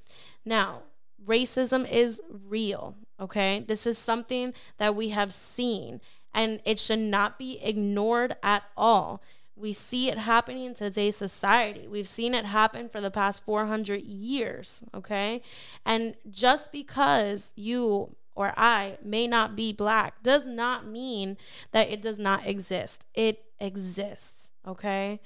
Now, 0.45 0.83
racism 1.25 1.89
is 1.91 2.21
real, 2.29 2.97
okay? 3.21 3.65
This 3.67 3.87
is 3.87 3.99
something 3.99 4.53
that 4.79 4.97
we 4.97 5.11
have 5.11 5.33
seen 5.33 6.01
and 6.35 6.61
it 6.65 6.79
should 6.79 6.99
not 6.99 7.39
be 7.39 7.61
ignored 7.63 8.37
at 8.43 8.65
all. 8.77 9.23
We 9.55 9.73
see 9.73 10.09
it 10.09 10.19
happening 10.19 10.65
in 10.65 10.75
today's 10.75 11.17
society. 11.17 11.87
We've 11.87 12.09
seen 12.09 12.35
it 12.35 12.47
happen 12.47 12.89
for 12.89 13.01
the 13.01 13.11
past 13.11 13.45
400 13.45 14.03
years, 14.03 14.83
okay? 14.95 15.43
And 15.85 16.17
just 16.31 16.73
because 16.73 17.53
you 17.55 18.17
or 18.35 18.53
I 18.57 18.99
may 19.03 19.27
not 19.27 19.57
be 19.57 19.73
black 19.73 20.23
does 20.23 20.45
not 20.47 20.87
mean 20.87 21.37
that 21.73 21.91
it 21.91 22.01
does 22.01 22.19
not 22.19 22.47
exist. 22.47 23.05
It 23.15 23.45
exists, 23.61 24.51
okay? 24.67 25.21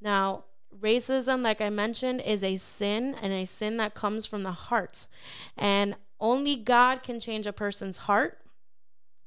Now, 0.00 0.44
racism, 0.80 1.42
like 1.42 1.60
I 1.60 1.70
mentioned, 1.70 2.20
is 2.20 2.42
a 2.42 2.56
sin 2.56 3.16
and 3.20 3.32
a 3.32 3.44
sin 3.46 3.76
that 3.78 3.94
comes 3.94 4.26
from 4.26 4.42
the 4.42 4.52
heart. 4.52 5.08
And 5.56 5.96
only 6.20 6.56
God 6.56 7.02
can 7.02 7.20
change 7.20 7.46
a 7.46 7.52
person's 7.52 7.98
heart, 7.98 8.38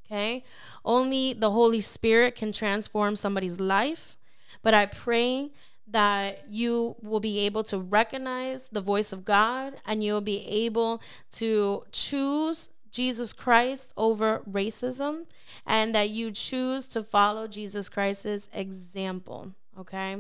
okay? 0.05 0.43
Only 0.83 1.33
the 1.33 1.51
Holy 1.51 1.81
Spirit 1.81 2.35
can 2.35 2.53
transform 2.53 3.15
somebody's 3.15 3.59
life. 3.59 4.17
But 4.61 4.73
I 4.73 4.85
pray 4.85 5.51
that 5.87 6.49
you 6.49 6.95
will 7.01 7.19
be 7.19 7.39
able 7.39 7.63
to 7.65 7.77
recognize 7.77 8.69
the 8.69 8.81
voice 8.81 9.13
of 9.13 9.23
God 9.23 9.75
and 9.85 10.03
you'll 10.03 10.21
be 10.21 10.45
able 10.47 11.01
to 11.33 11.83
choose 11.91 12.69
Jesus 12.95 13.33
Christ 13.33 13.91
over 13.97 14.41
racism 14.49 15.25
and 15.65 15.93
that 15.93 16.09
you 16.09 16.31
choose 16.31 16.87
to 16.87 17.03
follow 17.03 17.45
Jesus 17.45 17.89
Christ's 17.89 18.49
example. 18.53 19.51
Okay. 19.77 20.15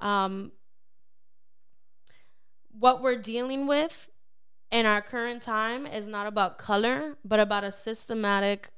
Um, 0.00 0.52
what 2.78 3.02
we're 3.02 3.16
dealing 3.16 3.66
with 3.66 4.10
in 4.70 4.84
our 4.84 5.00
current 5.00 5.40
time 5.40 5.86
is 5.86 6.06
not 6.06 6.26
about 6.26 6.58
color, 6.58 7.16
but 7.24 7.40
about 7.40 7.64
a 7.64 7.72
systematic 7.72 8.68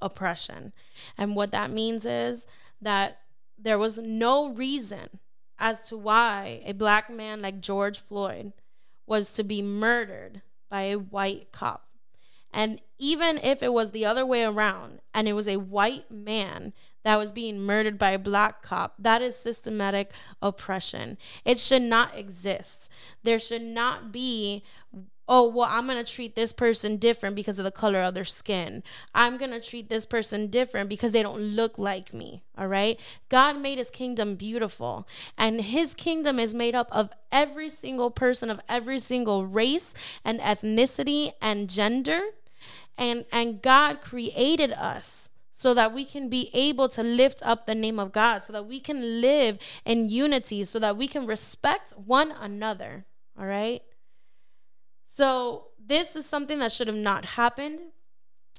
oppression. 0.00 0.72
And 1.16 1.36
what 1.36 1.52
that 1.52 1.70
means 1.70 2.04
is 2.04 2.44
that 2.80 3.20
there 3.56 3.78
was 3.78 3.98
no 3.98 4.48
reason 4.48 5.20
as 5.60 5.80
to 5.82 5.96
why 5.96 6.60
a 6.64 6.72
black 6.72 7.08
man 7.08 7.40
like 7.40 7.60
George 7.60 8.00
Floyd 8.00 8.52
was 9.06 9.32
to 9.34 9.44
be 9.44 9.62
murdered 9.62 10.42
by 10.68 10.84
a 10.84 10.98
white 10.98 11.52
cop. 11.52 11.86
And 12.54 12.80
even 12.98 13.38
if 13.38 13.62
it 13.62 13.72
was 13.72 13.90
the 13.90 14.06
other 14.06 14.24
way 14.24 14.44
around 14.44 15.00
and 15.12 15.26
it 15.26 15.32
was 15.32 15.48
a 15.48 15.56
white 15.56 16.10
man 16.10 16.72
that 17.02 17.16
was 17.16 17.32
being 17.32 17.60
murdered 17.60 17.98
by 17.98 18.12
a 18.12 18.18
black 18.18 18.62
cop, 18.62 18.94
that 18.98 19.20
is 19.20 19.36
systematic 19.36 20.12
oppression. 20.40 21.18
It 21.44 21.58
should 21.58 21.82
not 21.82 22.16
exist. 22.16 22.88
There 23.24 23.40
should 23.40 23.62
not 23.62 24.12
be 24.12 24.62
oh, 25.26 25.48
well, 25.48 25.68
I'm 25.70 25.86
going 25.86 26.02
to 26.02 26.12
treat 26.12 26.34
this 26.34 26.52
person 26.52 26.98
different 26.98 27.34
because 27.34 27.58
of 27.58 27.64
the 27.64 27.70
color 27.70 28.00
of 28.00 28.14
their 28.14 28.24
skin. 28.24 28.82
I'm 29.14 29.38
going 29.38 29.52
to 29.52 29.60
treat 29.60 29.88
this 29.88 30.04
person 30.04 30.48
different 30.48 30.88
because 30.88 31.12
they 31.12 31.22
don't 31.22 31.40
look 31.40 31.78
like 31.78 32.12
me. 32.12 32.42
All 32.58 32.66
right. 32.66 33.00
God 33.28 33.58
made 33.58 33.78
his 33.78 33.90
kingdom 33.90 34.34
beautiful, 34.34 35.08
and 35.38 35.62
his 35.62 35.94
kingdom 35.94 36.38
is 36.38 36.54
made 36.54 36.74
up 36.74 36.88
of 36.92 37.10
every 37.32 37.70
single 37.70 38.10
person 38.10 38.50
of 38.50 38.60
every 38.68 38.98
single 38.98 39.46
race 39.46 39.94
and 40.24 40.40
ethnicity 40.40 41.32
and 41.40 41.70
gender. 41.70 42.20
And, 42.96 43.24
and 43.32 43.60
God 43.60 44.00
created 44.00 44.72
us 44.72 45.30
so 45.50 45.72
that 45.74 45.92
we 45.92 46.04
can 46.04 46.28
be 46.28 46.50
able 46.52 46.88
to 46.90 47.02
lift 47.02 47.40
up 47.44 47.66
the 47.66 47.74
name 47.74 47.98
of 47.98 48.12
God, 48.12 48.42
so 48.42 48.52
that 48.52 48.66
we 48.66 48.80
can 48.80 49.20
live 49.20 49.58
in 49.84 50.08
unity, 50.08 50.64
so 50.64 50.78
that 50.78 50.96
we 50.96 51.06
can 51.06 51.26
respect 51.26 51.94
one 51.96 52.32
another. 52.32 53.06
All 53.38 53.46
right. 53.46 53.82
So, 55.04 55.68
this 55.86 56.16
is 56.16 56.26
something 56.26 56.58
that 56.58 56.72
should 56.72 56.88
have 56.88 56.96
not 56.96 57.24
happened, 57.24 57.80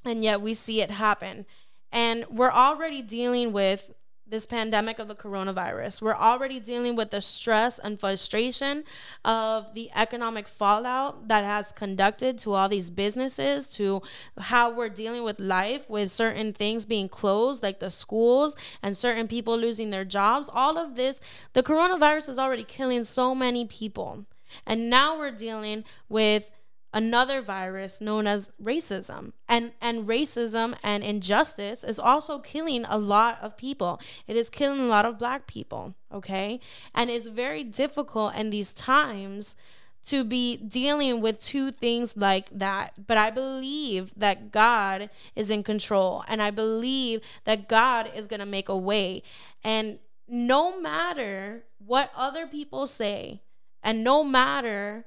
and 0.06 0.24
yet 0.24 0.42
we 0.42 0.54
see 0.54 0.82
it 0.82 0.92
happen. 0.92 1.46
And 1.92 2.26
we're 2.30 2.52
already 2.52 3.02
dealing 3.02 3.52
with 3.52 3.92
this 4.28 4.48
pandemic 4.48 4.98
of 4.98 5.08
the 5.08 5.16
coronavirus. 5.16 6.02
We're 6.02 6.16
already 6.16 6.60
dealing 6.60 6.96
with 6.96 7.12
the 7.12 7.22
stress 7.22 7.78
and 7.78 8.00
frustration 8.00 8.84
of 9.24 9.74
the 9.76 9.92
economic 9.96 10.48
fallout 10.48 11.28
that 11.28 11.44
has 11.46 11.72
conducted 11.72 12.40
to 12.40 12.54
all 12.54 12.68
these 12.68 12.90
businesses, 12.90 13.68
to 13.70 14.02
how 14.40 14.72
we're 14.72 14.90
dealing 14.90 15.24
with 15.24 15.40
life 15.40 15.90
with 15.90 16.12
certain 16.12 16.54
things 16.54 16.86
being 16.86 17.08
closed, 17.08 17.62
like 17.62 17.80
the 17.80 17.92
schools, 17.92 18.56
and 18.82 18.98
certain 18.98 19.28
people 19.28 19.58
losing 19.58 19.92
their 19.92 20.06
jobs. 20.06 20.50
All 20.52 20.78
of 20.78 20.96
this, 20.96 21.22
the 21.54 21.62
coronavirus 21.62 22.30
is 22.30 22.40
already 22.40 22.64
killing 22.64 23.04
so 23.04 23.36
many 23.36 23.66
people. 23.66 24.26
And 24.66 24.90
now 24.90 25.18
we're 25.18 25.32
dealing 25.32 25.84
with 26.10 26.52
another 26.96 27.42
virus 27.42 28.00
known 28.00 28.26
as 28.26 28.50
racism. 28.64 29.34
And 29.48 29.74
and 29.82 30.08
racism 30.08 30.76
and 30.82 31.04
injustice 31.04 31.84
is 31.84 32.00
also 32.00 32.40
killing 32.40 32.86
a 32.86 32.98
lot 32.98 33.38
of 33.42 33.58
people. 33.58 34.00
It 34.26 34.36
is 34.38 34.50
killing 34.50 34.80
a 34.80 34.88
lot 34.88 35.06
of 35.06 35.20
black 35.20 35.46
people, 35.46 35.94
okay? 36.12 36.60
And 36.96 37.12
it's 37.12 37.28
very 37.28 37.64
difficult 37.64 38.34
in 38.36 38.50
these 38.50 38.74
times 38.74 39.58
to 40.06 40.24
be 40.24 40.56
dealing 40.56 41.20
with 41.20 41.42
two 41.42 41.72
things 41.72 42.16
like 42.16 42.50
that. 42.52 42.94
But 43.06 43.18
I 43.18 43.30
believe 43.30 44.14
that 44.16 44.52
God 44.52 45.10
is 45.36 45.50
in 45.50 45.64
control 45.64 46.24
and 46.28 46.42
I 46.42 46.52
believe 46.52 47.22
that 47.44 47.68
God 47.68 48.10
is 48.16 48.28
going 48.28 48.40
to 48.40 48.46
make 48.46 48.70
a 48.70 48.78
way. 48.78 49.24
And 49.64 50.00
no 50.28 50.80
matter 50.80 51.66
what 51.86 52.12
other 52.16 52.48
people 52.48 52.88
say, 52.88 53.42
and 53.84 54.04
no 54.04 54.24
matter 54.24 55.06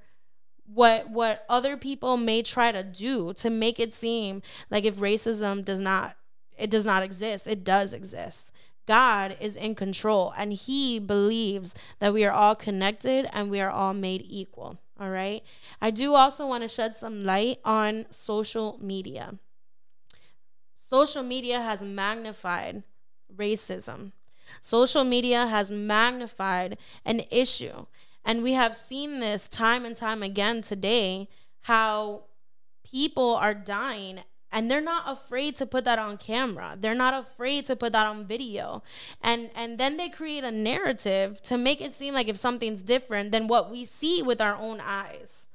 what 0.72 1.10
what 1.10 1.44
other 1.48 1.76
people 1.76 2.16
may 2.16 2.42
try 2.42 2.70
to 2.70 2.82
do 2.82 3.32
to 3.34 3.50
make 3.50 3.80
it 3.80 3.94
seem 3.94 4.42
like 4.70 4.84
if 4.84 4.96
racism 4.96 5.64
does 5.64 5.80
not 5.80 6.16
it 6.56 6.70
does 6.70 6.84
not 6.84 7.02
exist 7.02 7.46
it 7.46 7.64
does 7.64 7.92
exist. 7.92 8.52
God 8.86 9.36
is 9.38 9.54
in 9.54 9.74
control 9.74 10.32
and 10.36 10.52
he 10.52 10.98
believes 10.98 11.74
that 11.98 12.14
we 12.14 12.24
are 12.24 12.32
all 12.32 12.54
connected 12.54 13.28
and 13.32 13.50
we 13.50 13.60
are 13.60 13.70
all 13.70 13.94
made 13.94 14.24
equal 14.26 14.78
all 15.00 15.10
right? 15.10 15.42
I 15.80 15.90
do 15.90 16.14
also 16.14 16.46
want 16.46 16.62
to 16.62 16.68
shed 16.68 16.94
some 16.94 17.24
light 17.24 17.58
on 17.64 18.06
social 18.10 18.78
media. 18.82 19.34
Social 20.74 21.22
media 21.22 21.60
has 21.60 21.82
magnified 21.82 22.82
racism. 23.34 24.12
Social 24.60 25.04
media 25.04 25.46
has 25.46 25.70
magnified 25.70 26.78
an 27.04 27.22
issue 27.30 27.86
and 28.24 28.42
we 28.42 28.52
have 28.52 28.76
seen 28.76 29.20
this 29.20 29.48
time 29.48 29.84
and 29.84 29.96
time 29.96 30.22
again 30.22 30.62
today 30.62 31.28
how 31.62 32.24
people 32.84 33.34
are 33.34 33.54
dying 33.54 34.20
and 34.50 34.70
they're 34.70 34.80
not 34.80 35.04
afraid 35.06 35.56
to 35.56 35.66
put 35.66 35.84
that 35.84 35.98
on 35.98 36.16
camera. 36.16 36.76
They're 36.78 36.94
not 36.94 37.12
afraid 37.12 37.66
to 37.66 37.76
put 37.76 37.92
that 37.92 38.06
on 38.06 38.24
video. 38.24 38.82
And 39.20 39.50
and 39.54 39.78
then 39.78 39.96
they 39.98 40.08
create 40.08 40.44
a 40.44 40.50
narrative 40.50 41.42
to 41.42 41.58
make 41.58 41.80
it 41.80 41.92
seem 41.92 42.14
like 42.14 42.28
if 42.28 42.36
something's 42.36 42.82
different 42.82 43.30
than 43.30 43.46
what 43.46 43.70
we 43.70 43.84
see 43.84 44.22
with 44.22 44.40
our 44.40 44.56
own 44.56 44.80
eyes. 44.80 45.48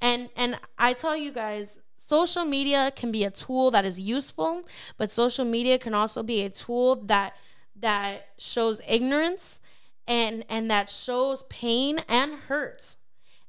And 0.00 0.30
and 0.36 0.56
i 0.78 0.92
tell 0.94 1.16
you 1.16 1.32
guys 1.32 1.78
social 1.96 2.44
media 2.44 2.92
can 2.96 3.12
be 3.12 3.22
a 3.22 3.30
tool 3.30 3.70
that 3.70 3.84
is 3.84 4.00
useful 4.00 4.64
but 4.98 5.12
social 5.12 5.44
media 5.44 5.78
can 5.78 5.94
also 5.94 6.22
be 6.22 6.42
a 6.42 6.50
tool 6.50 6.96
that 6.96 7.36
that 7.76 8.28
shows 8.38 8.80
ignorance 8.88 9.60
and 10.06 10.44
and 10.48 10.70
that 10.70 10.90
shows 10.90 11.44
pain 11.44 12.00
and 12.08 12.34
hurts. 12.34 12.96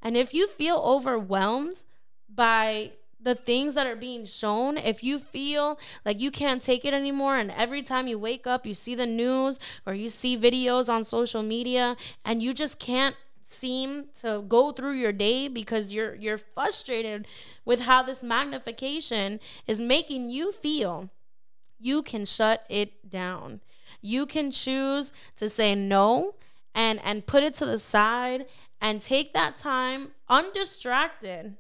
And 0.02 0.18
if 0.18 0.34
you 0.34 0.48
feel 0.48 0.78
overwhelmed 0.78 1.84
by 2.34 2.92
the 3.20 3.36
things 3.36 3.74
that 3.76 3.88
are 3.88 3.96
being 3.96 4.26
shown, 4.26 4.78
if 4.78 5.02
you 5.02 5.18
feel 5.18 5.80
like 6.06 6.20
you 6.20 6.30
can't 6.30 6.62
take 6.62 6.84
it 6.84 6.94
anymore, 6.94 7.38
and 7.38 7.52
every 7.52 7.82
time 7.82 8.08
you 8.08 8.20
wake 8.20 8.46
up, 8.46 8.66
you 8.66 8.74
see 8.74 8.96
the 8.96 9.06
news 9.06 9.60
or 9.86 9.94
you 9.94 10.10
see 10.10 10.38
videos 10.38 10.90
on 10.90 11.04
social 11.04 11.42
media, 11.42 11.96
and 12.26 12.44
you 12.44 12.54
just 12.54 12.80
can't 12.80 13.16
seem 13.42 14.06
to 14.16 14.44
go 14.48 14.72
through 14.72 14.94
your 14.94 15.12
day 15.12 15.48
because 15.48 15.94
you're 15.94 16.16
you're 16.16 16.38
frustrated 16.38 17.28
with 17.66 17.82
how 17.82 18.04
this 18.04 18.24
magnification 18.24 19.40
is 19.68 19.80
making 19.80 20.30
you 20.30 20.52
feel, 20.52 21.10
you 21.80 22.02
can 22.02 22.26
shut 22.26 22.66
it 22.70 23.10
down. 23.10 23.62
You 24.02 24.26
can 24.26 24.52
choose 24.52 25.14
to 25.38 25.48
say 25.48 25.76
no 25.76 26.36
and 26.76 27.00
and 27.04 27.26
put 27.26 27.44
it 27.44 27.54
to 27.56 27.66
the 27.66 27.80
side 27.80 28.46
and 28.82 29.02
take 29.02 29.34
that 29.34 29.58
time 29.58 30.12
undistracted 30.30 31.58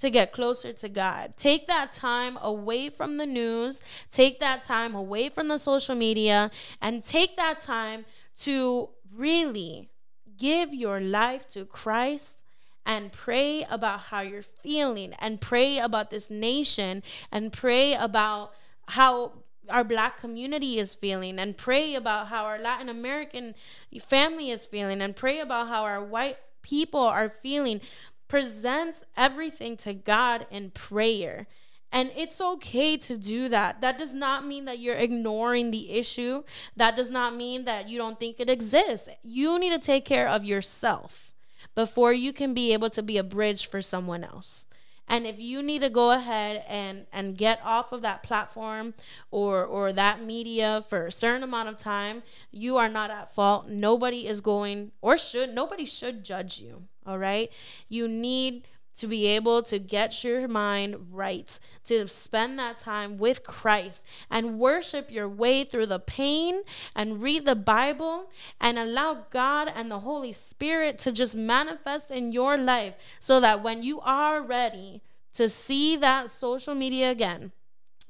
to 0.00 0.10
get 0.10 0.32
closer 0.32 0.72
to 0.72 0.88
God. 0.88 1.34
Take 1.36 1.66
that 1.66 1.92
time 1.92 2.38
away 2.40 2.88
from 2.88 3.16
the 3.16 3.26
news, 3.26 3.82
take 4.10 4.38
that 4.40 4.62
time 4.62 4.94
away 4.94 5.28
from 5.28 5.48
the 5.48 5.58
social 5.58 5.94
media, 5.94 6.50
and 6.80 7.02
take 7.02 7.36
that 7.36 7.58
time 7.58 8.04
to 8.40 8.90
really 9.12 9.90
give 10.36 10.72
your 10.72 11.00
life 11.00 11.48
to 11.48 11.64
Christ 11.64 12.44
and 12.86 13.12
pray 13.12 13.66
about 13.68 14.00
how 14.00 14.20
you're 14.20 14.42
feeling 14.42 15.12
and 15.18 15.40
pray 15.40 15.78
about 15.78 16.10
this 16.10 16.30
nation 16.30 17.02
and 17.30 17.52
pray 17.52 17.94
about 17.94 18.52
how 18.86 19.32
our 19.70 19.84
black 19.84 20.20
community 20.20 20.78
is 20.78 20.94
feeling 20.94 21.38
and 21.38 21.56
pray 21.56 21.94
about 21.94 22.28
how 22.28 22.44
our 22.44 22.58
Latin 22.58 22.88
American 22.88 23.54
family 24.00 24.50
is 24.50 24.66
feeling 24.66 25.00
and 25.00 25.14
pray 25.14 25.40
about 25.40 25.68
how 25.68 25.84
our 25.84 26.02
white 26.02 26.38
people 26.62 27.00
are 27.00 27.28
feeling. 27.28 27.80
Presents 28.28 29.04
everything 29.16 29.76
to 29.78 29.94
God 29.94 30.46
in 30.50 30.70
prayer. 30.70 31.46
And 31.90 32.10
it's 32.14 32.40
okay 32.40 32.98
to 32.98 33.16
do 33.16 33.48
that. 33.48 33.80
That 33.80 33.96
does 33.96 34.12
not 34.12 34.46
mean 34.46 34.66
that 34.66 34.78
you're 34.78 34.94
ignoring 34.94 35.70
the 35.70 35.90
issue. 35.92 36.42
That 36.76 36.96
does 36.96 37.10
not 37.10 37.34
mean 37.34 37.64
that 37.64 37.88
you 37.88 37.96
don't 37.96 38.20
think 38.20 38.36
it 38.38 38.50
exists. 38.50 39.08
You 39.22 39.58
need 39.58 39.70
to 39.70 39.78
take 39.78 40.04
care 40.04 40.28
of 40.28 40.44
yourself 40.44 41.34
before 41.74 42.12
you 42.12 42.32
can 42.32 42.52
be 42.52 42.72
able 42.72 42.90
to 42.90 43.02
be 43.02 43.16
a 43.16 43.22
bridge 43.22 43.66
for 43.66 43.80
someone 43.80 44.24
else. 44.24 44.66
And 45.08 45.26
if 45.26 45.38
you 45.38 45.62
need 45.62 45.80
to 45.80 45.90
go 45.90 46.12
ahead 46.12 46.64
and 46.68 47.06
and 47.12 47.36
get 47.36 47.60
off 47.64 47.92
of 47.92 48.02
that 48.02 48.22
platform 48.22 48.94
or 49.30 49.64
or 49.64 49.92
that 49.92 50.22
media 50.22 50.84
for 50.88 51.06
a 51.06 51.12
certain 51.12 51.42
amount 51.42 51.68
of 51.68 51.78
time, 51.78 52.22
you 52.50 52.76
are 52.76 52.88
not 52.88 53.10
at 53.10 53.34
fault. 53.34 53.68
Nobody 53.68 54.26
is 54.26 54.40
going 54.40 54.92
or 55.00 55.16
should 55.16 55.54
nobody 55.54 55.86
should 55.86 56.24
judge 56.24 56.60
you. 56.60 56.84
All 57.06 57.18
right? 57.18 57.50
You 57.88 58.06
need 58.06 58.64
to 58.98 59.06
be 59.06 59.26
able 59.26 59.62
to 59.62 59.78
get 59.78 60.22
your 60.24 60.48
mind 60.48 60.96
right, 61.10 61.58
to 61.84 62.06
spend 62.08 62.58
that 62.58 62.78
time 62.78 63.16
with 63.16 63.44
Christ 63.44 64.04
and 64.30 64.58
worship 64.58 65.10
your 65.10 65.28
way 65.28 65.64
through 65.64 65.86
the 65.86 66.00
pain 66.00 66.62
and 66.94 67.22
read 67.22 67.46
the 67.46 67.54
Bible 67.54 68.30
and 68.60 68.78
allow 68.78 69.26
God 69.30 69.72
and 69.74 69.90
the 69.90 70.00
Holy 70.00 70.32
Spirit 70.32 70.98
to 70.98 71.12
just 71.12 71.36
manifest 71.36 72.10
in 72.10 72.32
your 72.32 72.56
life 72.56 72.96
so 73.20 73.40
that 73.40 73.62
when 73.62 73.82
you 73.82 74.00
are 74.00 74.42
ready 74.42 75.02
to 75.34 75.48
see 75.48 75.96
that 75.96 76.28
social 76.30 76.74
media 76.74 77.10
again 77.10 77.52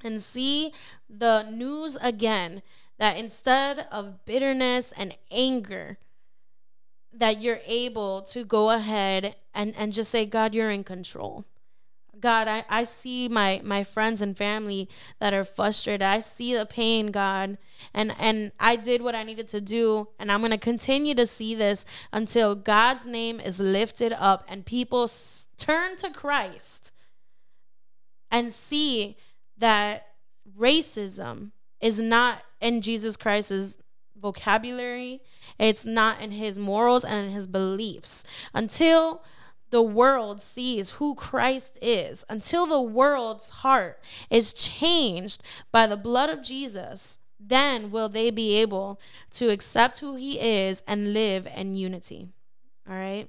and 0.02 0.22
see 0.22 0.72
the 1.08 1.42
news 1.50 1.98
again, 2.00 2.62
that 2.98 3.16
instead 3.16 3.86
of 3.92 4.24
bitterness 4.24 4.92
and 4.96 5.16
anger, 5.30 5.98
that 7.12 7.40
you're 7.40 7.60
able 7.66 8.22
to 8.22 8.44
go 8.44 8.70
ahead 8.70 9.36
and, 9.54 9.74
and 9.76 9.92
just 9.92 10.10
say, 10.10 10.26
God, 10.26 10.54
you're 10.54 10.70
in 10.70 10.84
control. 10.84 11.44
God, 12.20 12.48
I, 12.48 12.64
I 12.68 12.84
see 12.84 13.28
my, 13.28 13.60
my 13.64 13.84
friends 13.84 14.22
and 14.22 14.36
family 14.36 14.88
that 15.20 15.32
are 15.32 15.44
frustrated. 15.44 16.02
I 16.02 16.20
see 16.20 16.54
the 16.54 16.66
pain, 16.66 17.08
God. 17.08 17.58
And 17.94 18.12
and 18.18 18.50
I 18.58 18.76
did 18.76 19.02
what 19.02 19.14
I 19.14 19.22
needed 19.22 19.48
to 19.48 19.60
do. 19.60 20.08
And 20.18 20.32
I'm 20.32 20.40
gonna 20.40 20.58
continue 20.58 21.14
to 21.14 21.26
see 21.26 21.54
this 21.54 21.86
until 22.12 22.54
God's 22.54 23.06
name 23.06 23.38
is 23.40 23.60
lifted 23.60 24.12
up 24.12 24.44
and 24.48 24.66
people 24.66 25.04
s- 25.04 25.46
turn 25.56 25.96
to 25.98 26.10
Christ 26.10 26.92
and 28.30 28.50
see 28.50 29.16
that 29.56 30.06
racism 30.58 31.52
is 31.80 32.00
not 32.00 32.42
in 32.60 32.80
Jesus 32.80 33.16
Christ's 33.16 33.78
vocabulary 34.20 35.22
it's 35.58 35.84
not 35.84 36.20
in 36.20 36.32
his 36.32 36.58
morals 36.58 37.04
and 37.04 37.26
in 37.26 37.32
his 37.32 37.46
beliefs. 37.46 38.24
Until 38.54 39.22
the 39.70 39.82
world 39.82 40.40
sees 40.40 40.90
who 40.92 41.14
Christ 41.14 41.78
is, 41.82 42.24
until 42.28 42.66
the 42.66 42.80
world's 42.80 43.50
heart 43.50 44.00
is 44.30 44.52
changed 44.52 45.42
by 45.72 45.86
the 45.86 45.96
blood 45.96 46.30
of 46.30 46.42
Jesus, 46.42 47.18
then 47.40 47.90
will 47.90 48.08
they 48.08 48.30
be 48.30 48.56
able 48.56 49.00
to 49.32 49.50
accept 49.50 49.98
who 49.98 50.16
he 50.16 50.40
is 50.40 50.82
and 50.86 51.12
live 51.12 51.46
in 51.54 51.74
unity. 51.74 52.28
All 52.88 52.96
right. 52.96 53.28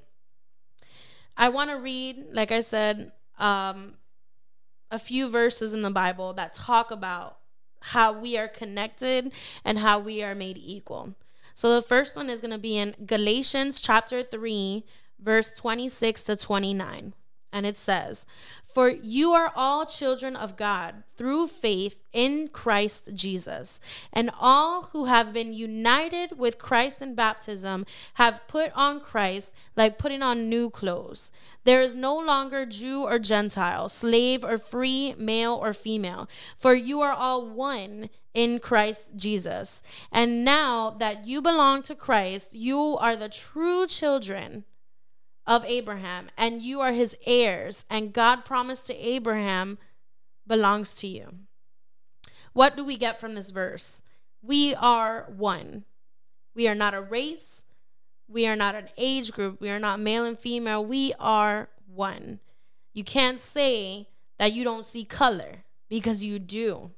I 1.36 1.50
want 1.50 1.70
to 1.70 1.78
read, 1.78 2.28
like 2.32 2.52
I 2.52 2.62
said, 2.62 3.12
um, 3.38 3.94
a 4.92 5.00
few 5.00 5.30
verses 5.30 5.74
in 5.74 5.82
the 5.82 5.92
Bible 5.92 6.34
that 6.34 6.54
talk 6.54 6.92
about 6.92 7.39
how 7.82 8.12
we 8.12 8.38
are 8.38 8.48
connected 8.48 9.32
and 9.64 9.80
how 9.80 10.00
we 10.00 10.24
are 10.24 10.36
made 10.36 10.58
equal. 10.58 11.16
So 11.54 11.76
the 11.76 11.82
first 11.82 12.16
one 12.16 12.30
is 12.30 12.42
going 12.42 12.52
to 12.52 12.58
be 12.58 12.78
in 12.78 12.96
Galatians 13.06 13.82
chapter 13.82 14.24
3, 14.24 14.86
verse 15.20 15.52
26 15.52 16.24
to 16.24 16.36
29. 16.36 17.14
And 17.52 17.66
it 17.66 17.76
says, 17.76 18.26
For 18.70 18.90
you 18.90 19.34
are 19.34 19.52
all 19.56 19.88
children 19.88 20.36
of 20.36 20.56
God 20.56 21.04
through 21.18 21.48
faith 21.48 22.04
in 22.14 22.50
Christ 22.50 23.10
Jesus. 23.16 23.82
And 24.14 24.30
all 24.40 24.84
who 24.94 25.06
have 25.06 25.34
been 25.34 25.54
united 25.54 26.38
with 26.38 26.60
Christ 26.60 27.02
in 27.02 27.16
baptism 27.16 27.88
have 28.14 28.48
put 28.48 28.72
on 28.76 29.00
Christ 29.00 29.54
like 29.76 29.98
putting 29.98 30.22
on 30.22 30.50
new 30.50 30.70
clothes. 30.70 31.32
There 31.64 31.82
is 31.82 31.96
no 31.96 32.16
longer 32.16 32.68
Jew 32.68 33.04
or 33.04 33.18
Gentile, 33.18 33.90
slave 33.90 34.44
or 34.44 34.60
free, 34.60 35.16
male 35.18 35.54
or 35.54 35.74
female, 35.74 36.30
for 36.56 36.76
you 36.76 37.02
are 37.02 37.14
all 37.14 37.50
one 37.50 38.10
in 38.36 38.60
Christ 38.60 39.16
Jesus. 39.16 39.82
And 40.12 40.46
now 40.46 40.92
that 40.92 41.26
you 41.26 41.42
belong 41.42 41.82
to 41.84 41.96
Christ, 41.96 42.54
you 42.54 42.98
are 43.00 43.16
the 43.16 43.30
true 43.30 43.88
children 43.88 44.64
of 45.50 45.66
Abraham, 45.66 46.30
and 46.38 46.62
you 46.62 46.80
are 46.80 46.92
his 46.92 47.18
heirs, 47.26 47.84
and 47.90 48.14
God 48.14 48.46
promised 48.46 48.86
to 48.86 48.96
Abraham 48.96 49.80
belongs 50.46 50.94
to 50.94 51.08
you. 51.08 51.34
What 52.54 52.78
do 52.78 52.86
we 52.86 52.98
get 52.98 53.20
from 53.20 53.34
this 53.34 53.50
verse? 53.50 54.04
We 54.44 54.76
are 54.76 55.26
one. 55.36 55.86
We 56.54 56.68
are 56.68 56.76
not 56.76 56.94
a 56.94 57.02
race. 57.02 57.66
We 58.28 58.46
are 58.46 58.56
not 58.56 58.76
an 58.76 58.90
age 58.96 59.32
group. 59.32 59.60
We 59.60 59.72
are 59.72 59.80
not 59.80 60.00
male 60.00 60.24
and 60.24 60.38
female. 60.38 60.86
We 60.86 61.14
are 61.20 61.70
one. 61.88 62.40
You 62.94 63.04
can't 63.04 63.40
say 63.40 64.08
that 64.38 64.54
you 64.54 64.64
don't 64.64 64.86
see 64.86 65.04
color 65.04 65.64
because 65.90 66.24
you 66.24 66.38
do. 66.38 66.92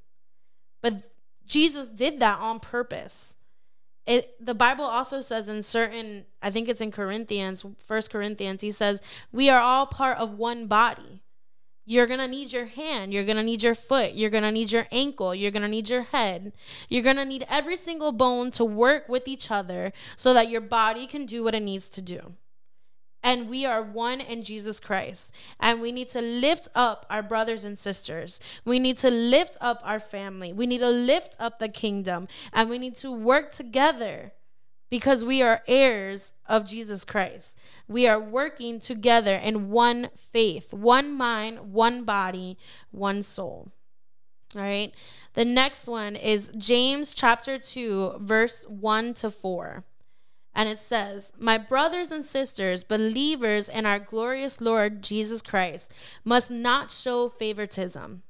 But 0.82 1.10
Jesus 1.46 1.88
did 1.88 2.20
that 2.20 2.40
on 2.40 2.60
purpose 2.60 3.38
it 4.06 4.34
the 4.44 4.54
bible 4.56 4.86
also 4.86 5.22
says 5.22 5.48
in 5.48 5.62
certain 5.62 6.26
i 6.42 6.50
think 6.50 6.68
it's 6.68 6.82
in 6.82 6.92
corinthians 6.92 7.66
first 7.86 8.10
corinthians 8.10 8.62
he 8.62 8.72
says 8.72 9.02
we 9.32 9.50
are 9.50 9.62
all 9.62 9.86
part 9.86 10.18
of 10.18 10.38
one 10.38 10.68
body. 10.68 11.22
You're 11.86 12.08
gonna 12.08 12.28
need 12.28 12.54
your 12.54 12.68
hand. 12.68 13.14
You're 13.14 13.26
gonna 13.26 13.44
need 13.44 13.64
your 13.64 13.76
foot. 13.76 14.14
You're 14.14 14.30
gonna 14.30 14.52
need 14.52 14.72
your 14.72 14.88
ankle. 14.92 15.34
You're 15.34 15.52
gonna 15.52 15.68
need 15.68 15.90
your 15.90 16.04
head. 16.04 16.54
You're 16.90 17.04
gonna 17.04 17.26
need 17.26 17.46
every 17.50 17.76
single 17.76 18.12
bone 18.12 18.52
to 18.52 18.64
work 18.64 19.10
with 19.10 19.28
each 19.28 19.50
other 19.50 19.92
so 20.16 20.34
that 20.34 20.50
your 20.50 20.62
body 20.62 21.08
can 21.08 21.26
do 21.26 21.44
what 21.44 21.56
it 21.56 21.64
needs 21.64 21.90
to 21.90 22.02
do 22.02 22.34
and 23.24 23.50
we 23.50 23.66
are 23.66 23.82
one 23.82 24.20
in 24.20 24.44
Jesus 24.44 24.80
Christ. 24.80 25.32
And 25.60 25.82
we 25.82 25.92
need 25.92 26.10
to 26.10 26.22
lift 26.22 26.68
up 26.74 27.06
our 27.10 27.22
brothers 27.22 27.64
and 27.64 27.78
sisters. 27.78 28.40
We 28.66 28.80
need 28.80 28.98
to 28.98 29.12
lift 29.12 29.58
up 29.62 29.82
our 29.84 30.00
family. 30.00 30.52
We 30.54 30.66
need 30.66 30.80
to 30.80 30.90
lift 30.90 31.36
up 31.40 31.60
the 31.60 31.70
kingdom. 31.70 32.28
And 32.52 32.70
we 32.70 32.78
need 32.78 32.96
to 32.98 33.12
work 33.12 33.52
together 33.52 34.34
because 34.90 35.24
we 35.24 35.42
are 35.42 35.64
heirs 35.68 36.34
of 36.48 36.66
Jesus 36.66 37.04
Christ. 37.06 37.58
We 37.88 38.08
are 38.08 38.20
working 38.20 38.80
together 38.80 39.36
in 39.36 39.70
one 39.70 40.10
faith, 40.16 40.74
one 40.74 41.14
mind, 41.14 41.72
one 41.72 42.04
body, 42.04 42.58
one 42.92 43.22
soul. 43.22 43.72
All 44.56 44.62
right. 44.62 44.94
The 45.34 45.46
next 45.46 45.88
one 45.88 46.16
is 46.16 46.52
James 46.58 47.14
chapter 47.14 47.58
2, 47.58 48.16
verse 48.20 48.66
1 48.68 49.14
to 49.16 49.30
4. 49.30 49.84
And 50.54 50.68
it 50.68 50.80
says, 50.80 51.34
My 51.40 51.58
brothers 51.58 52.12
and 52.12 52.26
sisters, 52.26 52.84
believers 52.84 53.70
in 53.70 53.86
our 53.86 54.00
glorious 54.00 54.60
Lord 54.60 55.02
Jesus 55.02 55.42
Christ, 55.42 55.94
must 56.24 56.52
not 56.52 56.92
show 56.92 57.30
favoritism. 57.30 58.24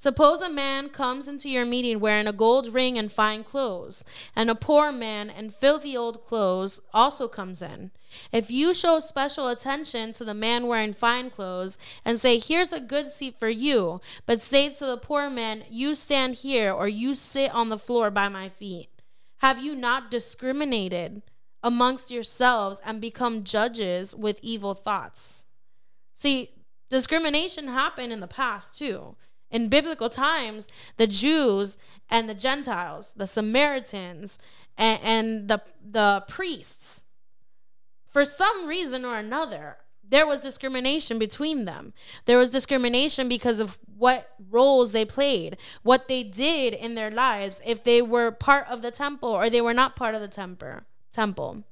Suppose 0.00 0.42
a 0.42 0.48
man 0.48 0.90
comes 0.90 1.26
into 1.26 1.50
your 1.50 1.64
meeting 1.64 1.98
wearing 1.98 2.28
a 2.28 2.32
gold 2.32 2.72
ring 2.72 2.96
and 2.96 3.10
fine 3.10 3.42
clothes, 3.42 4.04
and 4.36 4.48
a 4.48 4.54
poor 4.54 4.92
man 4.92 5.28
in 5.28 5.50
filthy 5.50 5.96
old 5.96 6.24
clothes 6.24 6.80
also 6.94 7.26
comes 7.26 7.62
in. 7.62 7.90
If 8.30 8.48
you 8.48 8.74
show 8.74 9.00
special 9.00 9.48
attention 9.48 10.12
to 10.12 10.24
the 10.24 10.34
man 10.34 10.68
wearing 10.68 10.92
fine 10.92 11.30
clothes 11.30 11.78
and 12.04 12.20
say, 12.20 12.38
Here's 12.38 12.72
a 12.72 12.78
good 12.78 13.08
seat 13.08 13.40
for 13.40 13.48
you, 13.48 14.00
but 14.24 14.40
say 14.40 14.70
to 14.70 14.86
the 14.86 14.98
poor 14.98 15.28
man, 15.28 15.64
You 15.68 15.96
stand 15.96 16.36
here 16.36 16.72
or 16.72 16.86
you 16.86 17.16
sit 17.16 17.52
on 17.52 17.68
the 17.68 17.76
floor 17.76 18.08
by 18.12 18.28
my 18.28 18.48
feet, 18.48 18.90
have 19.38 19.60
you 19.60 19.74
not 19.74 20.12
discriminated? 20.12 21.22
Amongst 21.62 22.10
yourselves 22.10 22.80
and 22.84 23.00
become 23.00 23.44
judges 23.44 24.14
with 24.14 24.38
evil 24.42 24.74
thoughts. 24.74 25.46
See, 26.14 26.50
discrimination 26.88 27.68
happened 27.68 28.12
in 28.12 28.20
the 28.20 28.26
past 28.26 28.78
too. 28.78 29.16
In 29.50 29.68
biblical 29.68 30.10
times, 30.10 30.68
the 30.98 31.06
Jews 31.06 31.78
and 32.10 32.28
the 32.28 32.34
Gentiles, 32.34 33.14
the 33.16 33.26
Samaritans, 33.26 34.38
and, 34.76 35.00
and 35.02 35.48
the, 35.48 35.62
the 35.82 36.24
priests, 36.28 37.06
for 38.08 38.24
some 38.24 38.66
reason 38.66 39.04
or 39.04 39.16
another, 39.16 39.78
there 40.06 40.26
was 40.26 40.40
discrimination 40.40 41.18
between 41.18 41.64
them. 41.64 41.92
There 42.24 42.38
was 42.38 42.50
discrimination 42.50 43.28
because 43.28 43.60
of 43.60 43.78
what 43.96 44.30
roles 44.50 44.92
they 44.92 45.04
played, 45.04 45.56
what 45.82 46.08
they 46.08 46.22
did 46.22 46.72
in 46.72 46.94
their 46.94 47.10
lives, 47.10 47.60
if 47.66 47.84
they 47.84 48.00
were 48.00 48.30
part 48.30 48.66
of 48.68 48.80
the 48.80 48.90
temple 48.90 49.28
or 49.28 49.50
they 49.50 49.60
were 49.60 49.74
not 49.74 49.96
part 49.96 50.14
of 50.14 50.20
the 50.20 50.28
temple 50.28 50.80
temple. 51.12 51.64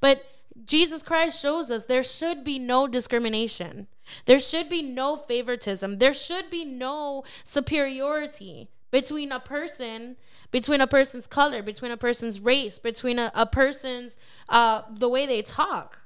But 0.00 0.24
Jesus 0.64 1.02
Christ 1.02 1.40
shows 1.40 1.70
us 1.70 1.84
there 1.84 2.02
should 2.02 2.44
be 2.44 2.58
no 2.58 2.86
discrimination. 2.86 3.86
There 4.24 4.40
should 4.40 4.68
be 4.68 4.82
no 4.82 5.16
favoritism. 5.16 5.98
There 5.98 6.14
should 6.14 6.50
be 6.50 6.64
no 6.64 7.24
superiority 7.44 8.70
between 8.90 9.32
a 9.32 9.40
person, 9.40 10.16
between 10.50 10.80
a 10.80 10.86
person's 10.86 11.26
color, 11.26 11.62
between 11.62 11.90
a 11.90 11.96
person's 11.96 12.40
race, 12.40 12.78
between 12.78 13.18
a, 13.18 13.30
a 13.34 13.46
person's 13.46 14.16
uh, 14.48 14.82
the 14.90 15.08
way 15.08 15.26
they 15.26 15.42
talk. 15.42 16.00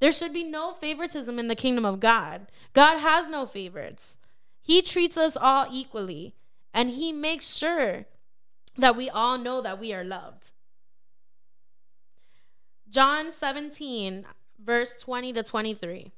There 0.00 0.12
should 0.12 0.32
be 0.32 0.44
no 0.44 0.72
favoritism 0.74 1.38
in 1.38 1.48
the 1.48 1.54
kingdom 1.54 1.86
of 1.86 2.00
God. 2.00 2.48
God 2.74 2.98
has 2.98 3.26
no 3.26 3.46
favorites. 3.46 4.18
He 4.60 4.82
treats 4.82 5.16
us 5.16 5.36
all 5.36 5.66
equally, 5.70 6.34
and 6.74 6.90
He 6.90 7.12
makes 7.12 7.56
sure 7.56 8.06
that 8.76 8.96
we 8.96 9.08
all 9.08 9.38
know 9.38 9.62
that 9.62 9.80
we 9.80 9.94
are 9.94 10.04
loved. 10.04 10.52
John 12.96 13.30
17, 13.30 14.24
verse 14.58 14.94
20 15.02 15.34
to 15.34 15.42
23. 15.42 16.12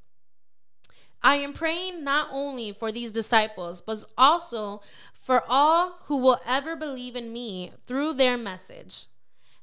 I 1.20 1.34
am 1.34 1.52
praying 1.52 2.04
not 2.04 2.28
only 2.30 2.70
for 2.70 2.92
these 2.92 3.10
disciples, 3.10 3.80
but 3.80 4.04
also 4.16 4.80
for 5.12 5.42
all 5.48 5.98
who 6.04 6.18
will 6.18 6.38
ever 6.46 6.76
believe 6.76 7.16
in 7.16 7.32
me 7.32 7.72
through 7.84 8.12
their 8.12 8.38
message. 8.38 9.06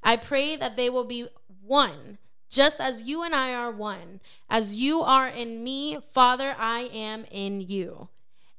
I 0.04 0.18
pray 0.18 0.58
that 0.58 0.76
they 0.76 0.90
will 0.90 1.06
be 1.06 1.30
one, 1.66 2.18
just 2.50 2.82
as 2.82 3.04
you 3.04 3.24
and 3.24 3.34
I 3.34 3.54
are 3.54 3.72
one. 3.72 4.20
As 4.50 4.76
you 4.76 5.00
are 5.00 5.30
in 5.30 5.64
me, 5.64 6.00
Father, 6.12 6.54
I 6.60 6.90
am 6.94 7.24
in 7.32 7.62
you. 7.62 8.10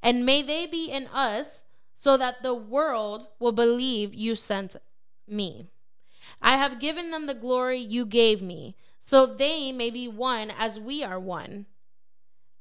And 0.03 0.25
may 0.25 0.41
they 0.41 0.67
be 0.67 0.91
in 0.91 1.09
us, 1.09 1.65
so 1.95 2.17
that 2.17 2.43
the 2.43 2.55
world 2.55 3.29
will 3.39 3.53
believe 3.53 4.15
you 4.15 4.35
sent 4.35 4.77
me. 5.29 5.67
I 6.41 6.57
have 6.57 6.79
given 6.79 7.11
them 7.11 7.27
the 7.27 7.35
glory 7.35 7.79
you 7.79 8.07
gave 8.07 8.43
me, 8.43 8.77
so 9.01 9.27
they 9.27 9.73
may 9.73 9.91
be 9.91 10.09
one 10.09 10.51
as 10.51 10.79
we 10.79 11.03
are 11.03 11.21
one. 11.21 11.67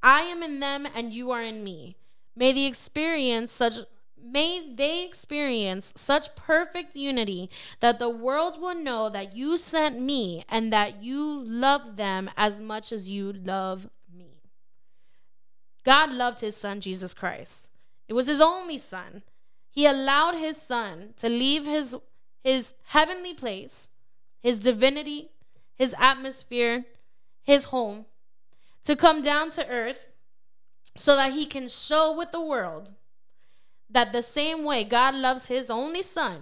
I 0.01 0.21
am 0.21 0.43
in 0.43 0.59
them 0.59 0.88
and 0.93 1.11
you 1.11 1.31
are 1.31 1.41
in 1.41 1.63
me. 1.63 1.97
May 2.35 2.51
the 2.51 2.65
experience 2.65 3.51
such 3.51 3.77
may 4.21 4.73
they 4.73 5.05
experience 5.05 5.93
such 5.95 6.35
perfect 6.35 6.95
unity 6.95 7.49
that 7.79 7.99
the 7.99 8.09
world 8.09 8.59
will 8.59 8.75
know 8.75 9.09
that 9.09 9.35
you 9.35 9.57
sent 9.57 9.99
me 9.99 10.43
and 10.49 10.73
that 10.73 11.03
you 11.03 11.43
love 11.45 11.95
them 11.95 12.29
as 12.35 12.61
much 12.61 12.91
as 12.91 13.09
you 13.09 13.31
love 13.33 13.89
me. 14.11 14.41
God 15.83 16.11
loved 16.11 16.41
his 16.41 16.55
son 16.55 16.81
Jesus 16.81 17.13
Christ. 17.13 17.69
It 18.07 18.13
was 18.13 18.27
his 18.27 18.41
only 18.41 18.77
son. 18.77 19.23
He 19.69 19.85
allowed 19.85 20.35
his 20.35 20.57
son 20.57 21.13
to 21.17 21.29
leave 21.29 21.65
his 21.65 21.95
his 22.45 22.75
heavenly 22.89 23.34
place, 23.34 23.89
his 24.39 24.60
divinity, 24.60 25.31
his 25.73 25.95
atmosphere, 25.97 26.86
his 27.41 27.65
home, 27.65 28.05
to 28.84 28.95
come 28.95 29.23
down 29.23 29.49
to 29.49 29.67
earth 29.67 30.10
so 30.95 31.15
that 31.15 31.34
he 31.34 31.47
can 31.47 31.67
show 31.67 32.15
with 32.15 32.31
the 32.31 32.39
world 32.39 32.91
that 33.89 34.13
the 34.13 34.21
same 34.21 34.63
way 34.63 34.84
God 34.84 35.15
loves 35.15 35.47
his 35.47 35.71
only 35.71 36.03
son, 36.03 36.41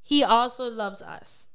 he 0.00 0.24
also 0.24 0.66
loves 0.66 1.02
us. 1.02 1.48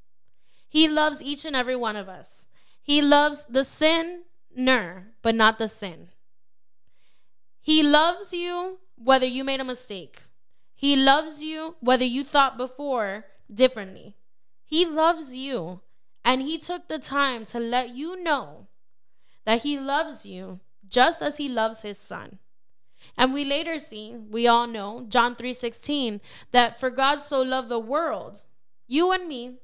He 0.70 0.88
loves 0.88 1.24
each 1.24 1.44
and 1.44 1.56
every 1.56 1.76
one 1.76 1.96
of 1.96 2.08
us. 2.08 2.46
He 2.84 3.02
loves 3.02 3.48
the 3.48 3.64
sinner, 3.64 5.08
but 5.24 5.34
not 5.34 5.58
the 5.58 5.68
sin. 5.68 6.10
He 7.60 7.82
loves 7.82 8.34
you 8.34 8.82
whether 9.04 9.26
you 9.26 9.44
made 9.44 9.62
a 9.62 9.64
mistake. 9.64 10.22
He 10.76 10.96
loves 10.96 11.42
you 11.42 11.76
whether 11.80 12.06
you 12.06 12.24
thought 12.24 12.56
before 12.56 13.26
differently. 13.54 14.16
He 14.66 14.86
loves 14.86 15.36
you, 15.36 15.82
and 16.26 16.42
He 16.42 16.58
took 16.58 16.88
the 16.88 17.00
time 17.00 17.46
to 17.46 17.60
let 17.60 17.90
you 17.90 18.22
know 18.22 18.68
that 19.46 19.64
He 19.64 19.80
loves 19.80 20.26
you 20.26 20.60
just 20.88 21.22
as 21.22 21.38
He 21.38 21.50
loves 21.50 21.82
His 21.82 21.98
Son. 21.98 22.40
And 23.18 23.34
we 23.34 23.44
later 23.44 23.80
see, 23.80 24.16
we 24.16 24.48
all 24.48 24.68
know, 24.68 25.06
John 25.10 25.36
3:16, 25.36 26.22
that 26.52 26.80
for 26.80 26.90
God 26.90 27.22
so 27.22 27.42
loved 27.42 27.70
the 27.70 27.80
world, 27.80 28.44
you 28.88 29.12
and 29.12 29.28
me, 29.28 29.58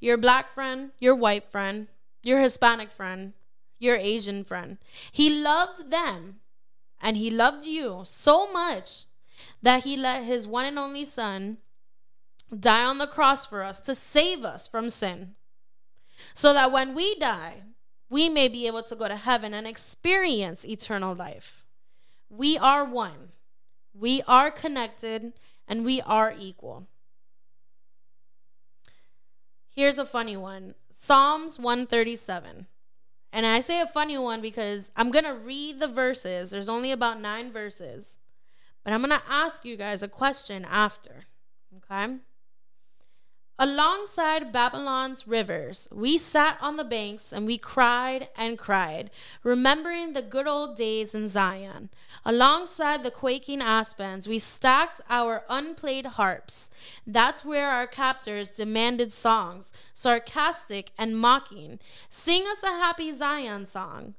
your 0.00 0.16
black 0.18 0.52
friend, 0.52 0.90
your 0.98 1.14
white 1.14 1.50
friend, 1.50 1.88
your 2.22 2.40
Hispanic 2.40 2.90
friend, 2.90 3.32
your 3.78 3.96
Asian 3.96 4.44
friend. 4.44 4.78
He 5.10 5.30
loved 5.30 5.90
them 5.90 6.40
and 7.00 7.16
he 7.16 7.30
loved 7.30 7.64
you 7.64 8.02
so 8.04 8.50
much 8.52 9.04
that 9.62 9.84
he 9.84 9.96
let 9.96 10.24
his 10.24 10.46
one 10.46 10.64
and 10.64 10.78
only 10.78 11.04
son 11.04 11.58
die 12.58 12.84
on 12.84 12.98
the 12.98 13.06
cross 13.06 13.46
for 13.46 13.62
us 13.62 13.80
to 13.80 13.94
save 13.94 14.44
us 14.44 14.66
from 14.66 14.90
sin. 14.90 15.34
So 16.34 16.52
that 16.52 16.72
when 16.72 16.94
we 16.94 17.18
die, 17.18 17.62
we 18.08 18.28
may 18.28 18.48
be 18.48 18.66
able 18.66 18.82
to 18.84 18.94
go 18.94 19.08
to 19.08 19.16
heaven 19.16 19.52
and 19.54 19.66
experience 19.66 20.66
eternal 20.66 21.14
life. 21.14 21.64
We 22.28 22.56
are 22.56 22.84
one, 22.84 23.32
we 23.92 24.22
are 24.26 24.50
connected, 24.50 25.32
and 25.66 25.84
we 25.84 26.00
are 26.02 26.34
equal. 26.38 26.86
Here's 29.70 29.98
a 29.98 30.04
funny 30.04 30.36
one 30.36 30.74
Psalms 30.90 31.58
137. 31.58 32.68
And 33.32 33.44
I 33.44 33.58
say 33.58 33.80
a 33.80 33.86
funny 33.86 34.16
one 34.16 34.40
because 34.40 34.92
I'm 34.94 35.10
going 35.10 35.24
to 35.24 35.34
read 35.34 35.80
the 35.80 35.88
verses. 35.88 36.50
There's 36.50 36.68
only 36.68 36.92
about 36.92 37.20
nine 37.20 37.50
verses. 37.50 38.18
But 38.84 38.92
I'm 38.92 39.00
going 39.00 39.10
to 39.10 39.26
ask 39.28 39.64
you 39.64 39.76
guys 39.76 40.04
a 40.04 40.08
question 40.08 40.64
after. 40.70 41.24
Okay? 41.78 42.18
Alongside 43.56 44.50
Babylon's 44.50 45.28
rivers, 45.28 45.86
we 45.92 46.18
sat 46.18 46.58
on 46.60 46.76
the 46.76 46.82
banks 46.82 47.32
and 47.32 47.46
we 47.46 47.56
cried 47.56 48.28
and 48.36 48.58
cried, 48.58 49.12
remembering 49.44 50.12
the 50.12 50.22
good 50.22 50.48
old 50.48 50.76
days 50.76 51.14
in 51.14 51.28
Zion. 51.28 51.88
Alongside 52.24 53.04
the 53.04 53.12
quaking 53.12 53.62
aspens, 53.62 54.26
we 54.26 54.40
stacked 54.40 55.00
our 55.08 55.44
unplayed 55.48 56.06
harps. 56.06 56.68
That's 57.06 57.44
where 57.44 57.70
our 57.70 57.86
captors 57.86 58.50
demanded 58.50 59.12
songs, 59.12 59.72
sarcastic 59.92 60.90
and 60.98 61.16
mocking. 61.16 61.78
Sing 62.10 62.46
us 62.48 62.64
a 62.64 62.66
happy 62.66 63.12
Zion 63.12 63.66
song. 63.66 64.14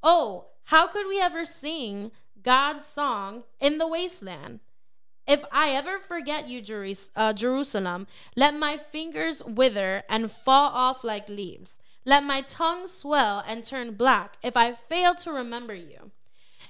Oh, 0.00 0.46
how 0.66 0.86
could 0.86 1.08
we 1.08 1.20
ever 1.20 1.44
sing 1.44 2.12
God's 2.40 2.84
song 2.84 3.42
in 3.60 3.78
the 3.78 3.88
wasteland? 3.88 4.60
If 5.26 5.44
I 5.50 5.70
ever 5.70 5.98
forget 5.98 6.48
you, 6.48 6.62
uh, 7.16 7.32
Jerusalem, 7.32 8.06
let 8.36 8.54
my 8.54 8.76
fingers 8.76 9.42
wither 9.44 10.04
and 10.08 10.30
fall 10.30 10.70
off 10.72 11.02
like 11.02 11.28
leaves. 11.28 11.78
Let 12.04 12.22
my 12.22 12.42
tongue 12.42 12.86
swell 12.86 13.42
and 13.48 13.64
turn 13.64 13.94
black 13.94 14.36
if 14.42 14.56
I 14.56 14.72
fail 14.72 15.16
to 15.16 15.32
remember 15.32 15.74
you. 15.74 16.12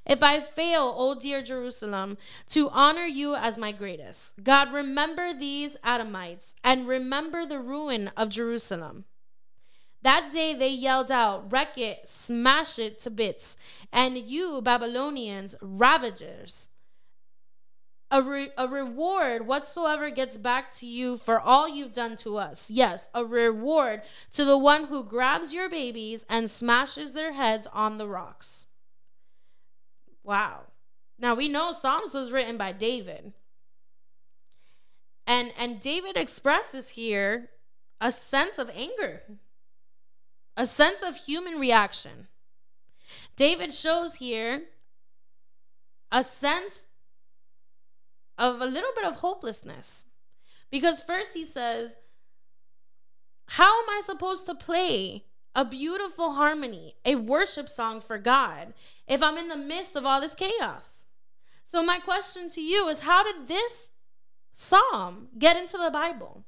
If 0.07 0.23
I 0.23 0.41
fail, 0.41 0.95
O 0.97 1.15
dear 1.15 1.43
Jerusalem, 1.43 2.17
to 2.49 2.71
honor 2.71 3.05
you 3.05 3.35
as 3.35 3.59
my 3.59 3.73
greatest. 3.73 4.43
God, 4.43 4.73
remember 4.73 5.35
these 5.35 5.77
Edomites 5.85 6.55
and 6.65 6.89
remember 6.89 7.45
the 7.45 7.59
ruin 7.59 8.11
of 8.17 8.31
Jerusalem. 8.31 9.05
That 10.03 10.31
day 10.33 10.55
they 10.55 10.71
yelled 10.71 11.11
out, 11.11 11.53
Wreck 11.53 11.77
it, 11.77 12.09
smash 12.09 12.79
it 12.79 13.01
to 13.01 13.11
bits, 13.11 13.57
and 13.93 14.17
you, 14.17 14.63
Babylonians, 14.63 15.57
ravagers 15.61 16.71
a, 18.11 18.23
re- 18.23 18.53
a 18.57 18.69
reward 18.69 19.47
whatsoever 19.47 20.11
gets 20.11 20.37
back 20.37 20.71
to 20.77 20.87
you 20.87 21.17
for 21.17 21.41
all 21.41 21.69
you've 21.69 21.93
done 21.93 22.17
to 22.19 22.37
us. 22.37 22.71
Yes, 22.71 23.11
a 23.15 23.25
reward 23.25 24.03
to 24.35 24.45
the 24.45 24.59
one 24.59 24.87
who 24.87 25.05
grabs 25.05 25.53
your 25.53 25.69
babies 25.69 26.25
and 26.29 26.49
smashes 26.49 27.13
their 27.13 27.33
heads 27.33 27.67
on 27.73 27.99
the 27.99 28.07
rocks. 28.07 28.67
Wow. 30.23 30.63
Now 31.19 31.35
we 31.35 31.49
know 31.49 31.73
Psalms 31.73 32.15
was 32.15 32.33
written 32.33 32.57
by 32.57 32.73
David. 32.73 33.33
And 35.27 35.53
and 35.59 35.81
David 35.81 36.17
expresses 36.17 36.91
here 36.91 37.51
a 38.01 38.13
sense 38.13 38.59
of 38.59 38.71
anger. 38.75 39.23
A 40.57 40.65
sense 40.65 41.03
of 41.03 41.17
human 41.17 41.59
reaction. 41.59 42.29
David 43.35 43.73
shows 43.73 44.17
here 44.17 44.63
a 46.11 46.23
sense 46.23 46.86
of 48.39 48.61
a 48.61 48.67
little 48.67 48.91
bit 48.95 49.05
of 49.05 49.17
hopelessness. 49.17 50.07
Because 50.71 51.03
first 51.03 51.35
he 51.35 51.45
says, 51.45 51.99
How 53.49 53.83
am 53.83 53.91
I 53.91 54.01
supposed 54.05 54.47
to 54.47 54.55
play 54.55 55.25
a 55.55 55.65
beautiful 55.65 56.33
harmony, 56.33 56.97
a 57.05 57.15
worship 57.17 57.69
song 57.69 58.01
for 58.01 58.19
God, 58.19 58.75
if 59.07 59.23
I'm 59.23 59.39
in 59.39 59.49
the 59.49 59.57
midst 59.57 59.97
of 59.97 60.05
all 60.05 60.21
this 60.21 60.35
chaos? 60.35 61.07
So, 61.65 61.83
my 61.83 61.99
question 61.99 62.49
to 62.51 62.61
you 62.61 62.89
is 62.89 63.01
how 63.01 63.25
did 63.25 63.49
this 63.49 63.91
psalm 64.53 65.29
get 65.39 65.57
into 65.57 65.77
the 65.77 65.91
Bible? 65.91 66.45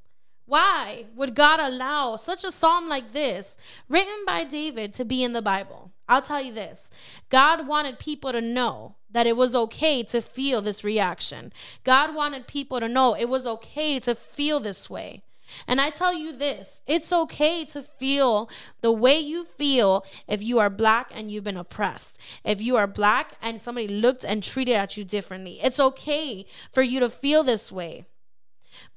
Why 0.46 1.06
would 1.14 1.34
God 1.34 1.60
allow 1.60 2.16
such 2.16 2.42
a 2.42 2.52
psalm 2.52 2.88
like 2.88 3.12
this, 3.12 3.58
written 3.88 4.24
by 4.26 4.44
David, 4.44 4.94
to 4.94 5.04
be 5.04 5.22
in 5.22 5.34
the 5.34 5.42
Bible? 5.42 5.92
I'll 6.08 6.22
tell 6.22 6.42
you 6.42 6.52
this 6.52 6.90
God 7.28 7.66
wanted 7.66 7.98
people 7.98 8.32
to 8.32 8.40
know 8.40 8.96
that 9.10 9.26
it 9.26 9.36
was 9.36 9.54
okay 9.54 10.02
to 10.04 10.20
feel 10.20 10.60
this 10.60 10.84
reaction. 10.84 11.52
God 11.84 12.14
wanted 12.14 12.46
people 12.46 12.80
to 12.80 12.88
know 12.88 13.14
it 13.14 13.28
was 13.28 13.46
okay 13.46 14.00
to 14.00 14.14
feel 14.14 14.60
this 14.60 14.88
way. 14.88 15.22
And 15.66 15.80
I 15.80 15.90
tell 15.90 16.12
you 16.12 16.36
this 16.36 16.82
it's 16.86 17.12
okay 17.12 17.64
to 17.66 17.82
feel 17.82 18.50
the 18.80 18.92
way 18.92 19.18
you 19.18 19.44
feel 19.44 20.04
if 20.26 20.42
you 20.42 20.58
are 20.58 20.70
black 20.70 21.10
and 21.14 21.30
you've 21.30 21.44
been 21.44 21.56
oppressed. 21.56 22.18
If 22.44 22.60
you 22.60 22.76
are 22.76 22.86
black 22.86 23.34
and 23.40 23.60
somebody 23.60 23.88
looked 23.88 24.24
and 24.24 24.42
treated 24.42 24.74
at 24.74 24.96
you 24.96 25.04
differently, 25.04 25.58
it's 25.62 25.80
okay 25.80 26.46
for 26.72 26.82
you 26.82 27.00
to 27.00 27.08
feel 27.08 27.42
this 27.42 27.72
way. 27.72 28.04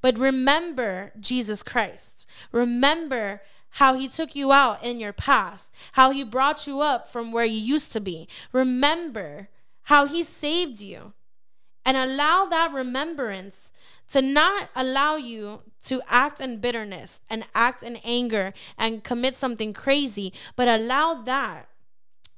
But 0.00 0.18
remember 0.18 1.12
Jesus 1.18 1.62
Christ. 1.62 2.28
Remember 2.50 3.40
how 3.72 3.94
he 3.94 4.08
took 4.08 4.34
you 4.34 4.52
out 4.52 4.82
in 4.84 5.00
your 5.00 5.12
past, 5.12 5.72
how 5.92 6.10
he 6.10 6.22
brought 6.22 6.66
you 6.66 6.80
up 6.80 7.08
from 7.08 7.32
where 7.32 7.44
you 7.44 7.58
used 7.58 7.92
to 7.92 8.00
be. 8.00 8.28
Remember 8.52 9.48
how 9.84 10.06
he 10.06 10.22
saved 10.22 10.80
you. 10.80 11.12
And 11.84 11.96
allow 11.96 12.44
that 12.44 12.72
remembrance 12.72 13.72
to 14.08 14.22
not 14.22 14.68
allow 14.76 15.16
you 15.16 15.62
to 15.84 16.00
act 16.08 16.40
in 16.40 16.58
bitterness 16.58 17.22
and 17.28 17.44
act 17.54 17.82
in 17.82 17.96
anger 18.04 18.52
and 18.78 19.02
commit 19.02 19.34
something 19.34 19.72
crazy, 19.72 20.32
but 20.54 20.68
allow 20.68 21.22
that 21.22 21.68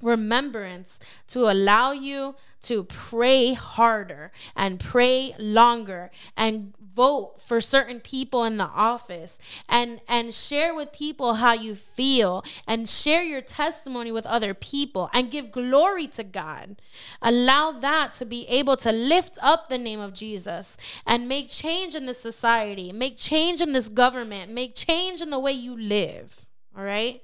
remembrance 0.04 1.00
to 1.28 1.50
allow 1.50 1.92
you 1.92 2.36
to 2.60 2.84
pray 2.84 3.52
harder 3.52 4.32
and 4.56 4.80
pray 4.80 5.34
longer 5.38 6.10
and 6.36 6.72
vote 6.94 7.40
for 7.40 7.60
certain 7.60 8.00
people 8.00 8.44
in 8.44 8.56
the 8.56 8.64
office 8.64 9.38
and 9.68 10.00
and 10.08 10.32
share 10.32 10.74
with 10.74 10.92
people 10.92 11.34
how 11.34 11.52
you 11.52 11.74
feel 11.74 12.44
and 12.66 12.88
share 12.88 13.22
your 13.22 13.40
testimony 13.40 14.12
with 14.12 14.24
other 14.26 14.54
people 14.54 15.10
and 15.12 15.30
give 15.30 15.50
glory 15.50 16.06
to 16.06 16.22
God. 16.22 16.80
Allow 17.20 17.72
that 17.72 18.12
to 18.14 18.24
be 18.24 18.46
able 18.48 18.76
to 18.78 18.92
lift 18.92 19.38
up 19.42 19.68
the 19.68 19.78
name 19.78 20.00
of 20.00 20.14
Jesus 20.14 20.78
and 21.06 21.28
make 21.28 21.50
change 21.50 21.94
in 21.94 22.06
this 22.06 22.20
society 22.20 22.92
make 22.92 23.16
change 23.16 23.60
in 23.60 23.72
this 23.72 23.88
government 23.88 24.50
make 24.50 24.74
change 24.74 25.20
in 25.20 25.30
the 25.30 25.38
way 25.38 25.52
you 25.52 25.76
live. 25.76 26.48
All 26.76 26.84
right 26.84 27.20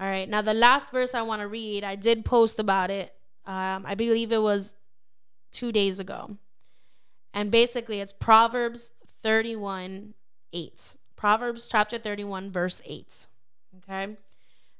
All 0.00 0.06
right. 0.06 0.28
Now, 0.28 0.40
the 0.40 0.54
last 0.54 0.90
verse 0.90 1.14
I 1.14 1.22
want 1.22 1.42
to 1.42 1.46
read, 1.46 1.84
I 1.84 1.94
did 1.94 2.24
post 2.24 2.58
about 2.58 2.90
it 2.90 3.14
um, 3.46 3.84
I 3.86 3.94
believe 3.94 4.32
it 4.32 4.42
was 4.42 4.74
two 5.50 5.72
days 5.72 5.98
ago. 5.98 6.36
And 7.32 7.50
basically, 7.50 8.00
it's 8.00 8.12
Proverbs 8.12 8.92
31 9.22 10.14
8. 10.52 10.96
Proverbs 11.16 11.68
chapter 11.68 11.98
31, 11.98 12.50
verse 12.50 12.82
8. 12.84 13.26
Okay? 13.78 14.16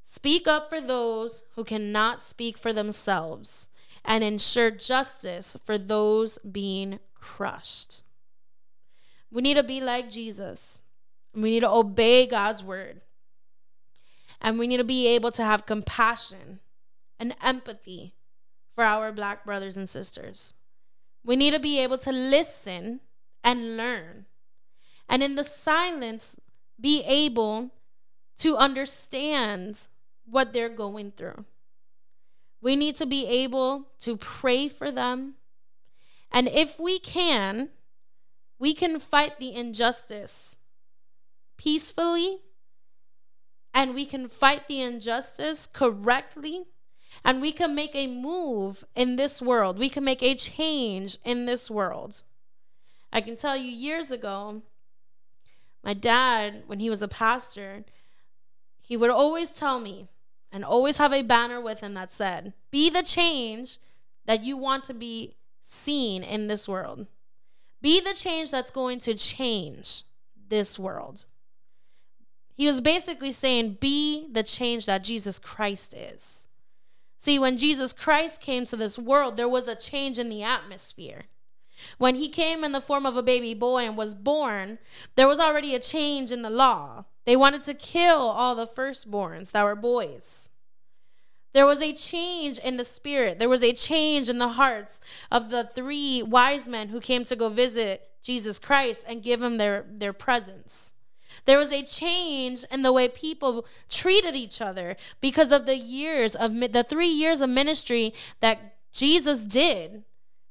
Speak 0.03 0.49
up 0.49 0.69
for 0.69 0.81
those 0.81 1.45
who 1.55 1.65
cannot 1.65 2.21
speak 2.21 2.59
for 2.59 2.73
themselves 2.73 3.69
and 4.05 4.25
ensure 4.25 4.71
justice 4.71 5.57
for 5.65 5.79
those 5.79 6.39
being 6.39 6.99
crushed. 7.15 8.03
We 9.31 9.43
need 9.43 9.57
to 9.57 9.63
be 9.63 9.81
like 9.81 10.11
Jesus. 10.11 10.81
We 11.35 11.51
need 11.51 11.61
to 11.61 11.71
obey 11.71 12.27
God's 12.27 12.65
word. 12.65 13.03
And 14.41 14.59
we 14.59 14.67
need 14.67 14.79
to 14.79 14.85
be 14.85 15.07
able 15.09 15.31
to 15.33 15.45
have 15.45 15.67
compassion 15.67 16.61
and 17.19 17.35
empathy 17.43 18.15
for 18.75 18.85
our 18.85 19.13
black 19.13 19.45
brothers 19.45 19.77
and 19.77 19.89
sisters. 19.89 20.55
We 21.25 21.37
need 21.37 21.53
to 21.53 21.61
be 21.61 21.79
able 21.81 21.99
to 21.99 22.13
listen 22.13 23.01
and 23.45 23.77
learn. 23.77 24.27
And 25.09 25.23
in 25.23 25.35
the 25.35 25.45
silence, 25.45 26.41
be 26.81 27.03
able 27.05 27.71
to 28.39 28.57
understand 28.57 29.89
what 30.25 30.53
they're 30.53 30.71
going 30.71 31.13
through. 31.13 31.45
We 32.63 32.77
need 32.77 32.97
to 32.97 33.07
be 33.07 33.27
able 33.27 33.89
to 34.01 34.17
pray 34.17 34.69
for 34.69 34.91
them. 34.91 35.35
And 36.31 36.49
if 36.49 36.79
we 36.79 36.99
can, 36.99 37.71
we 38.59 38.73
can 38.73 39.01
fight 39.01 39.39
the 39.39 39.55
injustice 39.55 40.59
peacefully 41.57 42.39
and 43.73 43.95
we 43.95 44.05
can 44.07 44.29
fight 44.29 44.69
the 44.69 44.81
injustice 44.81 45.67
correctly 45.67 46.65
and 47.25 47.41
we 47.41 47.53
can 47.53 47.75
make 47.75 47.95
a 47.95 48.07
move 48.07 48.85
in 48.95 49.17
this 49.17 49.43
world. 49.43 49.79
We 49.79 49.89
can 49.89 50.05
make 50.05 50.23
a 50.23 50.35
change 50.35 51.19
in 51.25 51.47
this 51.47 51.71
world. 51.71 52.23
I 53.13 53.21
can 53.21 53.37
tell 53.37 53.57
you 53.57 53.71
years 53.71 54.11
ago, 54.11 54.63
my 55.83 55.95
dad, 55.95 56.65
when 56.67 56.81
he 56.81 56.91
was 56.91 57.03
a 57.03 57.09
pastor, 57.09 57.85
he 58.81 58.97
would 58.97 59.11
always 59.11 59.51
tell 59.51 59.81
me 59.81 60.09
and 60.53 60.65
always 60.65 60.99
have 60.99 61.13
a 61.13 61.23
banner 61.23 61.61
with 61.61 61.81
him 61.81 61.95
that 61.95 62.13
said, 62.13 62.55
Be 62.71 62.91
the 62.91 63.03
change 63.03 63.79
that 64.27 64.45
you 64.45 64.57
want 64.57 64.85
to 64.85 64.95
be 64.95 65.37
seen 65.61 66.23
in 66.23 66.47
this 66.47 66.69
world. 66.69 67.07
Be 67.81 68.01
the 68.01 68.15
change 68.15 68.51
that's 68.51 68.71
going 68.71 69.01
to 69.01 69.15
change 69.15 70.05
this 70.49 70.79
world. 70.79 71.27
He 72.61 72.67
was 72.67 72.83
basically 72.83 73.33
saying, 73.33 73.79
Be 73.81 74.29
the 74.31 74.43
change 74.43 74.85
that 74.85 75.03
Jesus 75.03 75.39
Christ 75.39 75.95
is. 75.95 76.47
See, 77.17 77.39
when 77.39 77.57
Jesus 77.57 77.95
Christ 77.95 78.43
came 78.43 78.67
to 78.67 78.77
this 78.77 78.99
world, 78.99 79.39
there 79.39 79.49
was 79.49 79.67
a 79.67 79.75
change 79.75 80.19
in 80.19 80.29
the 80.29 80.43
atmosphere. 80.43 81.23
When 81.97 82.17
he 82.17 82.29
came 82.29 82.63
in 82.63 82.73
the 82.73 82.83
form 82.83 83.07
of 83.07 83.17
a 83.17 83.23
baby 83.23 83.55
boy 83.55 83.85
and 83.87 83.97
was 83.97 84.15
born, 84.15 84.79
there 85.17 85.27
was 85.27 85.41
already 85.41 85.75
a 85.75 85.81
change 85.81 86.31
in 86.31 86.43
the 86.43 86.51
law. 86.51 87.07
They 87.25 87.35
wanted 87.35 87.63
to 87.63 87.73
kill 87.73 88.19
all 88.19 88.55
the 88.55 88.67
firstborns 88.67 89.53
that 89.53 89.65
were 89.65 89.75
boys. 89.75 90.51
There 91.55 91.67
was 91.67 91.81
a 91.81 91.95
change 91.95 92.59
in 92.59 92.77
the 92.77 92.85
spirit. 92.85 93.39
There 93.39 93.49
was 93.49 93.63
a 93.63 93.73
change 93.73 94.29
in 94.29 94.37
the 94.37 94.49
hearts 94.49 95.01
of 95.31 95.49
the 95.49 95.65
three 95.65 96.23
wise 96.23 96.69
men 96.69 96.91
who 96.91 97.01
came 97.01 97.25
to 97.25 97.37
go 97.37 97.49
visit 97.49 98.03
Jesus 98.23 98.59
Christ 98.59 99.07
and 99.09 99.23
give 99.23 99.41
him 99.41 99.57
their, 99.57 99.87
their 99.91 100.13
presents. 100.13 100.93
There 101.51 101.59
was 101.59 101.73
a 101.73 101.83
change 101.83 102.65
in 102.71 102.83
the 102.83 102.93
way 102.93 103.09
people 103.09 103.67
treated 103.89 104.37
each 104.37 104.61
other 104.61 104.95
because 105.21 105.51
of 105.51 105.67
the 105.67 105.77
years 105.77 106.37
of 106.37 106.53
the 106.55 106.87
three 106.89 107.09
years 107.09 107.41
of 107.41 107.51
ministry 107.51 108.15
that 108.39 108.77
Jesus 108.93 109.41
did. 109.41 110.05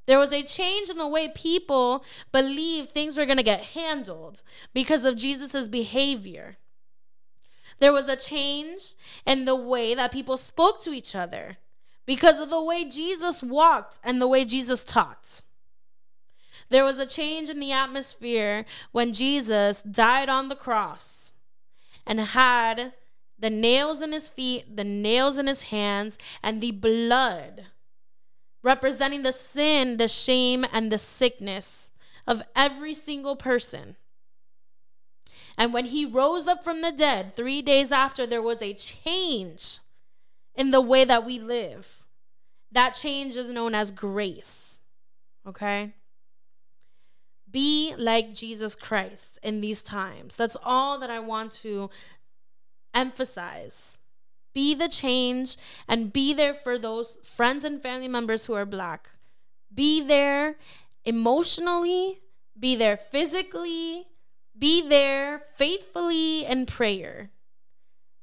There 0.07 0.19
was 0.19 0.33
a 0.33 0.43
change 0.43 0.89
in 0.89 0.97
the 0.97 1.07
way 1.07 1.29
people 1.33 2.03
believed 2.33 2.89
things 2.89 3.17
were 3.17 3.25
going 3.25 3.37
to 3.37 3.43
get 3.43 3.77
handled 3.77 4.43
because 4.73 5.05
of 5.05 5.15
Jesus' 5.15 5.69
behavior. 5.69 6.57
There 7.79 7.93
was 7.93 8.09
a 8.09 8.17
change 8.17 8.95
in 9.25 9.45
the 9.45 9.55
way 9.55 9.95
that 9.95 10.11
people 10.11 10.35
spoke 10.35 10.81
to 10.81 10.91
each 10.91 11.15
other 11.15 11.59
because 12.05 12.41
of 12.41 12.49
the 12.49 12.61
way 12.61 12.83
Jesus 12.83 13.41
walked 13.41 13.99
and 14.03 14.21
the 14.21 14.27
way 14.27 14.43
Jesus 14.43 14.83
taught. 14.83 15.43
There 16.69 16.85
was 16.85 16.99
a 16.99 17.05
change 17.05 17.49
in 17.49 17.59
the 17.59 17.71
atmosphere 17.71 18.65
when 18.91 19.13
Jesus 19.13 19.81
died 19.81 20.29
on 20.29 20.49
the 20.49 20.55
cross 20.55 21.33
and 22.05 22.19
had 22.19 22.93
the 23.37 23.49
nails 23.49 24.01
in 24.01 24.11
his 24.11 24.27
feet, 24.27 24.75
the 24.75 24.83
nails 24.83 25.37
in 25.37 25.47
his 25.47 25.63
hands, 25.63 26.17
and 26.43 26.61
the 26.61 26.71
blood 26.71 27.65
representing 28.61 29.23
the 29.23 29.31
sin, 29.31 29.97
the 29.97 30.07
shame, 30.07 30.65
and 30.71 30.91
the 30.91 30.97
sickness 30.97 31.91
of 32.27 32.43
every 32.55 32.93
single 32.93 33.35
person. 33.35 33.95
And 35.57 35.73
when 35.73 35.85
he 35.85 36.05
rose 36.05 36.47
up 36.47 36.63
from 36.63 36.81
the 36.81 36.91
dead 36.91 37.35
three 37.35 37.61
days 37.61 37.91
after, 37.91 38.27
there 38.27 38.41
was 38.41 38.61
a 38.61 38.73
change 38.73 39.79
in 40.55 40.71
the 40.71 40.81
way 40.81 41.05
that 41.05 41.25
we 41.25 41.39
live. 41.39 42.05
That 42.71 42.91
change 42.91 43.35
is 43.35 43.49
known 43.49 43.73
as 43.73 43.91
grace. 43.91 44.79
Okay? 45.47 45.93
Be 47.49 47.93
like 47.97 48.33
Jesus 48.33 48.75
Christ 48.75 49.39
in 49.41 49.61
these 49.61 49.81
times. 49.81 50.35
That's 50.35 50.57
all 50.63 50.99
that 50.99 51.09
I 51.09 51.19
want 51.19 51.51
to 51.63 51.89
emphasize 52.93 53.99
be 54.53 54.73
the 54.73 54.89
change 54.89 55.57
and 55.87 56.11
be 56.11 56.33
there 56.33 56.53
for 56.53 56.77
those 56.77 57.19
friends 57.23 57.63
and 57.63 57.81
family 57.81 58.07
members 58.07 58.45
who 58.45 58.53
are 58.53 58.65
black. 58.65 59.09
Be 59.73 60.03
there 60.03 60.57
emotionally, 61.05 62.19
be 62.59 62.75
there 62.75 62.97
physically, 62.97 64.07
be 64.57 64.87
there 64.87 65.43
faithfully 65.55 66.45
in 66.45 66.65
prayer. 66.65 67.29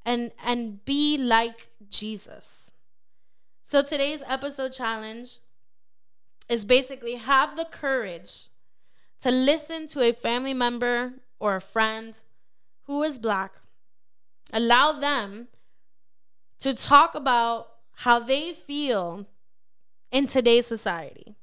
And 0.04 0.30
and 0.44 0.84
be 0.84 1.16
like 1.18 1.68
Jesus. 1.88 2.70
So 3.62 3.82
today's 3.82 4.22
episode 4.28 4.72
challenge 4.72 5.40
is 6.48 6.64
basically 6.64 7.16
have 7.16 7.56
the 7.56 7.64
courage 7.64 8.48
to 9.22 9.30
listen 9.30 9.86
to 9.88 10.00
a 10.00 10.12
family 10.12 10.54
member 10.54 11.14
or 11.38 11.56
a 11.56 11.60
friend 11.60 12.18
who 12.84 13.02
is 13.02 13.18
black. 13.18 13.54
Allow 14.52 14.92
them 14.92 15.48
to 16.60 16.74
talk 16.74 17.14
about 17.14 17.68
how 17.96 18.18
they 18.18 18.52
feel 18.52 19.26
in 20.12 20.26
today's 20.26 20.66
society, 20.66 21.34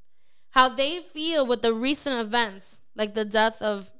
how 0.52 0.70
they 0.70 1.00
feel 1.00 1.46
with 1.46 1.62
the 1.62 1.74
recent 1.74 2.20
events 2.20 2.82
like 2.96 3.14
the 3.14 3.26
death 3.26 3.62
of 3.62 3.92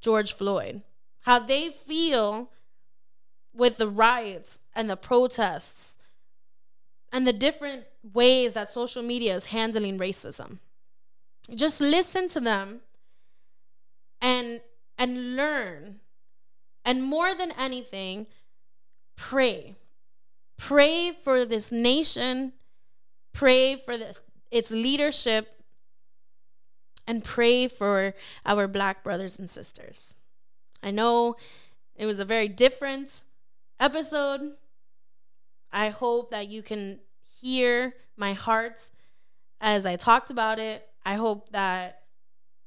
George 0.00 0.32
Floyd, 0.32 0.82
how 1.20 1.38
they 1.38 1.70
feel 1.70 2.50
with 3.54 3.76
the 3.76 3.88
riots 3.88 4.64
and 4.74 4.88
the 4.88 4.96
protests 4.96 5.98
and 7.12 7.26
the 7.26 7.32
different 7.32 7.84
ways 8.02 8.54
that 8.54 8.70
social 8.70 9.02
media 9.02 9.34
is 9.34 9.46
handling 9.46 9.98
racism. 9.98 10.58
Just 11.54 11.80
listen 11.80 12.28
to 12.28 12.40
them 12.40 12.80
and 14.22 14.60
and 14.96 15.36
learn. 15.36 16.00
And 16.84 17.02
more 17.02 17.34
than 17.34 17.52
anything, 17.52 18.26
pray. 19.16 19.76
Pray 20.56 21.12
for 21.12 21.44
this 21.44 21.72
nation, 21.72 22.52
pray 23.32 23.76
for 23.76 23.98
this, 23.98 24.22
its 24.50 24.70
leadership, 24.70 25.62
and 27.06 27.24
pray 27.24 27.66
for 27.66 28.14
our 28.46 28.68
black 28.68 29.02
brothers 29.02 29.38
and 29.38 29.50
sisters. 29.50 30.16
I 30.82 30.92
know 30.92 31.36
it 31.96 32.06
was 32.06 32.20
a 32.20 32.24
very 32.24 32.48
different 32.48 33.24
episode. 33.80 34.52
I 35.72 35.88
hope 35.88 36.30
that 36.30 36.48
you 36.48 36.62
can 36.62 37.00
hear 37.40 37.94
my 38.16 38.34
heart 38.34 38.90
as 39.60 39.84
I 39.84 39.96
talked 39.96 40.30
about 40.30 40.58
it. 40.58 40.88
I 41.04 41.14
hope 41.14 41.50
that 41.50 42.01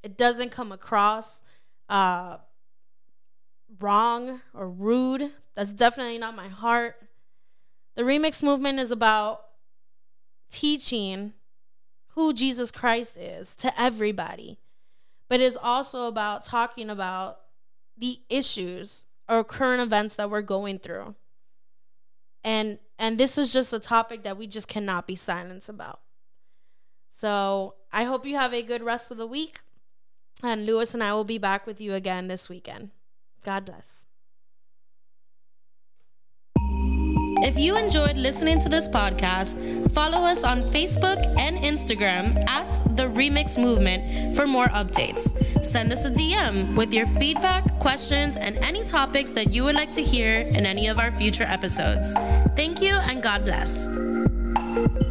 it 0.05 0.17
doesn't 0.17 0.51
come 0.51 0.71
across 0.71 1.41
uh, 1.89 2.37
wrong 3.79 4.39
or 4.53 4.69
rude. 4.69 5.31
That's 5.55 5.73
definitely 5.73 6.19
not 6.19 6.35
my 6.35 6.47
heart. 6.47 6.95
The 7.95 8.03
remix 8.03 8.43
movement 8.43 8.79
is 8.79 8.91
about 8.91 9.41
teaching 10.51 11.33
who 12.09 12.33
Jesus 12.33 12.69
Christ 12.69 13.17
is 13.17 13.55
to 13.55 13.81
everybody, 13.81 14.59
but 15.27 15.41
is 15.41 15.57
also 15.57 16.07
about 16.07 16.43
talking 16.43 16.91
about 16.91 17.39
the 17.97 18.19
issues 18.29 19.05
or 19.27 19.43
current 19.43 19.81
events 19.81 20.13
that 20.17 20.29
we're 20.29 20.43
going 20.43 20.77
through. 20.77 21.15
And 22.43 22.77
and 22.99 23.17
this 23.17 23.39
is 23.39 23.51
just 23.51 23.73
a 23.73 23.79
topic 23.79 24.21
that 24.21 24.37
we 24.37 24.45
just 24.45 24.67
cannot 24.67 25.07
be 25.07 25.15
silent 25.15 25.67
about. 25.67 26.01
So, 27.09 27.75
I 27.91 28.03
hope 28.03 28.25
you 28.25 28.35
have 28.35 28.53
a 28.53 28.61
good 28.61 28.83
rest 28.83 29.09
of 29.09 29.17
the 29.17 29.25
week. 29.25 29.61
And 30.43 30.65
Lewis 30.65 30.93
and 30.93 31.03
I 31.03 31.13
will 31.13 31.23
be 31.23 31.37
back 31.37 31.65
with 31.65 31.79
you 31.81 31.93
again 31.93 32.27
this 32.27 32.49
weekend. 32.49 32.91
God 33.43 33.65
bless. 33.65 34.05
If 37.45 37.59
you 37.59 37.77
enjoyed 37.77 38.17
listening 38.17 38.59
to 38.61 38.69
this 38.69 38.87
podcast, 38.87 39.91
follow 39.91 40.19
us 40.19 40.43
on 40.43 40.63
Facebook 40.63 41.23
and 41.37 41.57
Instagram 41.59 42.43
at 42.47 42.71
The 42.95 43.03
Remix 43.03 43.61
Movement 43.61 44.35
for 44.35 44.47
more 44.47 44.67
updates. 44.69 45.35
Send 45.63 45.91
us 45.91 46.05
a 46.05 46.09
DM 46.11 46.75
with 46.75 46.91
your 46.91 47.05
feedback, 47.05 47.79
questions, 47.79 48.35
and 48.35 48.57
any 48.59 48.83
topics 48.83 49.31
that 49.31 49.53
you 49.53 49.63
would 49.63 49.75
like 49.75 49.91
to 49.91 50.01
hear 50.01 50.39
in 50.39 50.65
any 50.65 50.87
of 50.87 50.97
our 50.97 51.11
future 51.11 51.43
episodes. 51.43 52.13
Thank 52.55 52.81
you 52.81 52.95
and 52.95 53.21
God 53.21 53.45
bless. 53.45 55.04